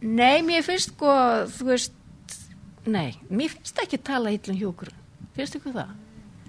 [0.00, 1.16] nei, mér finnst sko,
[1.56, 1.92] þú veist,
[2.84, 4.92] nei, mér finnst ekki tala illum hjúkur,
[5.32, 5.96] finnst ykkur það?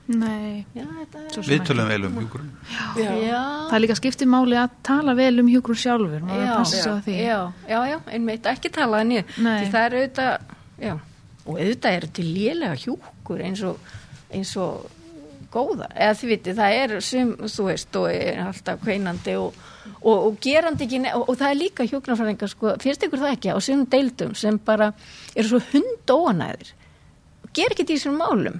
[0.07, 2.49] Við tölum vel um hjúkurinn
[2.99, 3.11] Já,
[3.69, 6.25] Það er líka skiptið máli að tala vel um hjúgrun sjálfur.
[6.27, 7.15] Já, já, passa sig á því.
[7.23, 7.37] já,
[7.69, 10.49] já, já, einmitt, ekki tala því það er auðvitað,
[10.83, 10.93] já,
[11.45, 13.93] og auðvitað eru til lélega hjúkur eins og,
[14.33, 14.89] eins og
[15.53, 19.57] góða, eða þið vitið, það er sem, þú veist, og er alltaf kveinandi og,
[20.01, 23.53] og, og gerandi ekki, og, og það er líka hjúknarfræðingar, sko, finnst ykkur það ekki
[23.53, 24.91] á sínum deildum sem bara
[25.35, 26.73] eru svo hundóanæðir,
[27.53, 28.57] ger ekki því sem málum,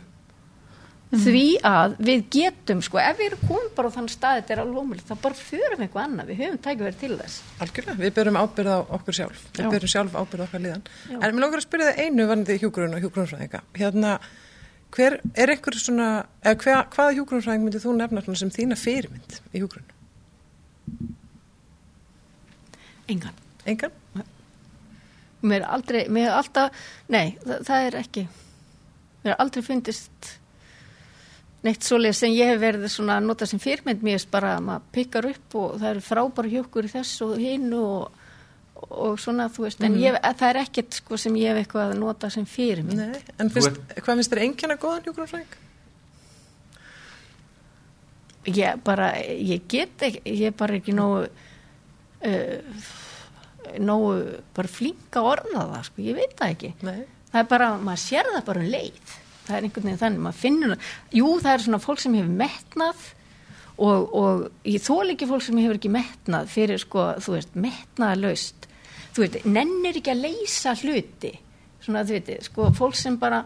[1.13, 4.61] því að við getum, sko, ef við erum komið bara á þann stað, þetta er
[4.63, 7.35] alveg ómulegt, þá bara förum við eitthvað annað, við höfum tækifæri til þess.
[7.63, 9.43] Algjörlega, við berum ábyrð á okkur sjálf.
[9.53, 9.69] Við Já.
[9.75, 10.85] berum sjálf ábyrð á okkar líðan.
[11.11, 11.17] Já.
[11.19, 13.63] En mér langar að spyrja það einu varnandi hjúgrunn og hjúgrunnsfræðinga.
[13.77, 14.13] Hérna,
[14.97, 16.09] hver er einhver svona,
[16.41, 19.89] eða hva, hvaða hjúgrunnsfræðing myndið þú nefna sem þína fyrirmynd í hjúgrunn?
[23.13, 23.41] Engan.
[23.69, 23.99] Engan?
[25.43, 28.21] Mér er aldrei, mér er alltaf, nei, það, það er ekki,
[29.25, 30.37] mér er aldrei fundist
[31.63, 34.65] neitt svoleið sem ég hef verið svona að nota sem fyrirmynd, mér er bara að
[34.67, 38.17] maður pikkar upp og það eru frábæra hjókur í þess og hinn og,
[38.89, 42.01] og svona, þú veist, en ég, það er ekkert sko sem ég hef eitthvað að
[42.01, 42.99] nota sem fyrirmynd.
[42.99, 43.21] Nei.
[43.39, 45.59] En finnst, hvað finnst þér engjana góðan hjúgrunnsfræðing?
[48.51, 51.29] Ég bara, ég get ekki, ég er bara ekki nógu,
[52.27, 52.87] uh,
[53.79, 54.15] nógu
[54.57, 56.77] bara flinka að orða það, sko, ég veit það ekki.
[56.83, 57.03] Nei.
[57.31, 60.41] það er bara, maður sér það bara um leið það er einhvern veginn þannig, maður
[60.41, 60.75] finnur
[61.11, 63.07] jú, það er svona fólk sem hefur metnað
[63.73, 68.69] og, og ég þól ekki fólk sem hefur ekki metnað fyrir sko, þú veist, metnaðalaust
[69.13, 71.33] þú veist, nennir ekki að leysa hluti.
[71.83, 73.43] Svona, þú veit, sko, fólk sem bara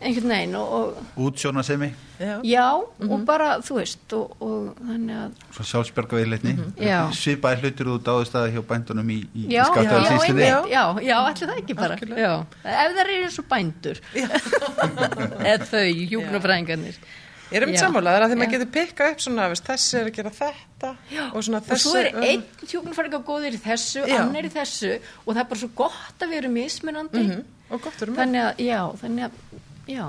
[0.00, 1.88] einhvern veginn og, og útsjónasemi,
[2.20, 2.34] Já.
[2.44, 2.64] já,
[3.08, 6.98] og bara, þú veist og, og þannig að svo sjálfsberga viðleitni Já.
[7.16, 11.16] svipaði hlutir út áður staði hjá bændunum í, í, Já, já, skattaðalsýslinni einmitt, já, já,
[11.20, 12.32] allir það ekki bara já.
[12.64, 14.00] Ef það eru eins og bændur
[15.52, 16.98] eða þau, hjúknafræðingarnir
[17.46, 17.78] Ég er um Já.
[17.84, 18.38] sammálaður að því Já.
[18.40, 20.88] maður getur pikkað upp svona, veist, þessi er að gera þetta
[21.28, 22.40] og svona og þessi svo er einn
[22.72, 24.16] hjúknafræðingar góður í þessu Já.
[24.24, 28.00] annar í þessu og það er bara svo gott að vera mismunandi Mhm, og gott
[28.02, 28.18] verður með.
[28.24, 30.04] þannig að, já, þannig að já,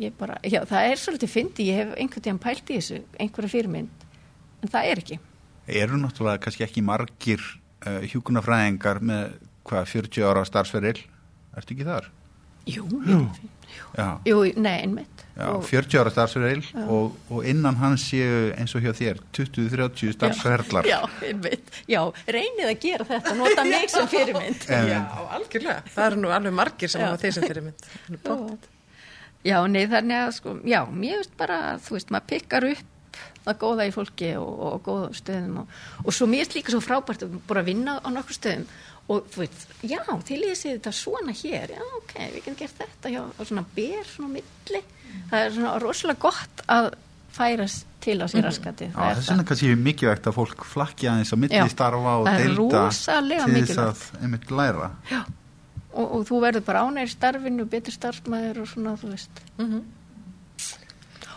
[0.00, 3.52] ég bara, já, það er svolítið fyndi, ég hef einhvern tíðan pælt í þessu einhverja
[3.56, 4.06] fyrirmynd,
[4.62, 5.20] en það er ekki
[5.70, 7.42] eru náttúrulega kannski ekki margir
[7.86, 9.36] uh, hjúkunafræðingar með
[9.68, 10.98] hvað 40 ára starfsferil
[11.56, 12.08] ertu ekki þar?
[12.68, 13.20] Jú, jú,
[13.96, 18.74] Já, jú nei, einmitt já Og- 40 ára starfsferil og, og innan hans séu eins
[18.76, 21.70] og hjá þér 20-30 starfsferlar Já, einmitt.
[21.88, 24.66] Já, reynið að gera þetta, nota mig sem fyrirmynd.
[24.68, 25.00] Já,
[25.38, 25.78] algjörlega.
[25.94, 27.88] Það eru nú alveg margir sem hafa þeir sem fyrir mynd.
[28.10, 28.68] Alveg pottet.
[29.46, 33.58] Já, nei, þannig að, sko, já, mér veist bara, þú veist, maður pikkar upp það
[33.62, 35.74] góða í fólki og, og, og góða stöðum og,
[36.04, 38.66] og svo mér er líka svo frábært að að vinna á nokkur stöðum
[39.10, 42.82] og þú veit, já, til ég sé þetta svona hér, já, ok, við getum gert
[42.84, 44.82] þetta já, og svona ber, svona milli.
[45.32, 46.90] Það er svona rosalega gott að
[47.34, 51.32] færast til á sér raskati Já, þess vegna kannski er mikilvægt að fólk flakki aðeins
[51.34, 54.90] á milli starfa og það rosalega til þess að einmitt læra.
[55.10, 55.20] Já,
[55.92, 59.42] og, og þú verður bara ánægir starfinu, betur starfsmæður og svona, þú veist.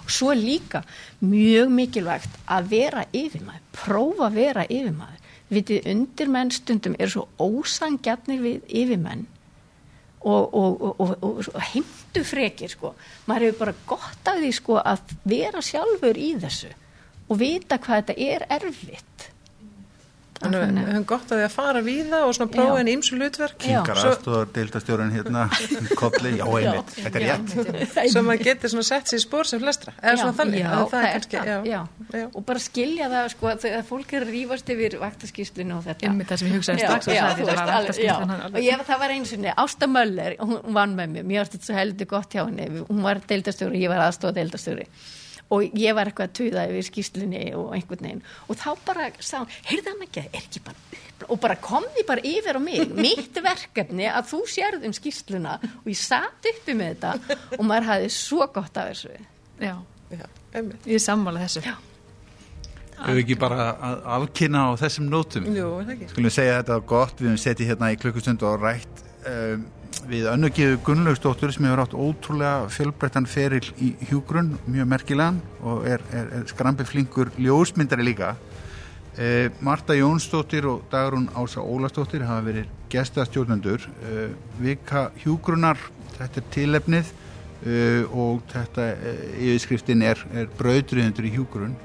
[0.04, 0.84] Og svo er líka
[1.24, 5.20] mjög mikilvægt að vera yfirmaður, prófa að vera yfirmaður.
[5.54, 9.28] Vitið, undirmenn stundum eru svo ósangjarnir við yfirmenn
[10.24, 12.93] og, og, og, heimtu frekir, sko.
[13.28, 16.72] Maður hefur bara gott af því, sko, að vera sjálfur í þessu
[17.30, 19.30] og vita hvað þetta er erfitt.
[20.40, 22.92] Þannig að við höfum gott að því að fara við það og svona prófa einn
[22.94, 23.20] ímsu.
[23.64, 25.44] Kingar Svo, aðstofar deildastjóran hérna
[26.02, 29.62] kolli, já einmitt, þetta er rétt svo maður getur svona sett sér í spór sem
[29.62, 29.94] flestra.
[30.02, 30.60] Eða svona þannig.
[30.64, 31.80] Já, að það er kannski, það, já.
[32.18, 32.26] Já.
[32.34, 36.10] Og bara skilja það, sko, að þegar fólk er að rífast yfir vaktaskýslinu og þetta.
[36.10, 37.98] Einmitt það sem ég hugsaði strax og sagði þetta var alveg.
[38.50, 41.58] Og ég, það var einu sinni, Ásta Möller, hún hún vann með mér, mér varst
[41.58, 43.84] þetta svo heldur gott hjá henni, hún var deildastjóri,
[45.54, 48.24] og ég var eitthvað að tuða yfir skýslinni og einhvern veginn.
[48.48, 51.00] Og þá bara sá hún, heyrði hann ekki, er ekki bara upp
[51.32, 55.54] og bara kom því bara yfir á mig mitt verkefni að þú sérð um skýsluna
[55.62, 59.14] og ég satt uppi með þetta og maður hafði svo gott af þessu.
[59.64, 59.76] Já,
[60.14, 60.26] Já,
[60.86, 61.64] ég sammála þessu.
[61.66, 61.78] Já.
[63.04, 65.48] Hefur ekki bara að afkynna á þessum nótum?
[65.50, 66.10] Jú, er það ekki.
[66.12, 69.66] Skulum segja þetta gott, við höfum setið hérna í klukkustund og rætt um,
[70.10, 76.04] við önnugiðu Gunnlaugsdóttur sem hefur átt ótrúlega fjölbreyttan feril í hjúgrunn, mjög merkilegan og er,
[76.14, 78.34] er, er skrambi flinkur ljósmyndari líka.
[79.14, 83.86] Uh, Marta Jónsdóttir og Dagrún Ása Ólastóttir hafa verið gestastjórnendur.
[84.01, 85.78] Uh, vika hjúgrunnar,
[86.18, 88.89] þetta er tilefnið uh, og þetta
[89.38, 91.78] yfirskriftin er, er brautriðendur í hjúgrunn.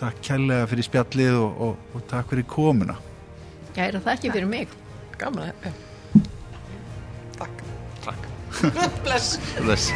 [0.00, 2.98] Takk kærlega fyrir spjallið og, og, og takk fyrir komuna.
[3.74, 4.80] Já, er það ekki fyrir mig
[5.14, 5.93] já.
[7.38, 7.62] Takk.
[8.02, 9.02] Takk.
[9.04, 9.38] Bless.
[9.58, 9.92] Bless.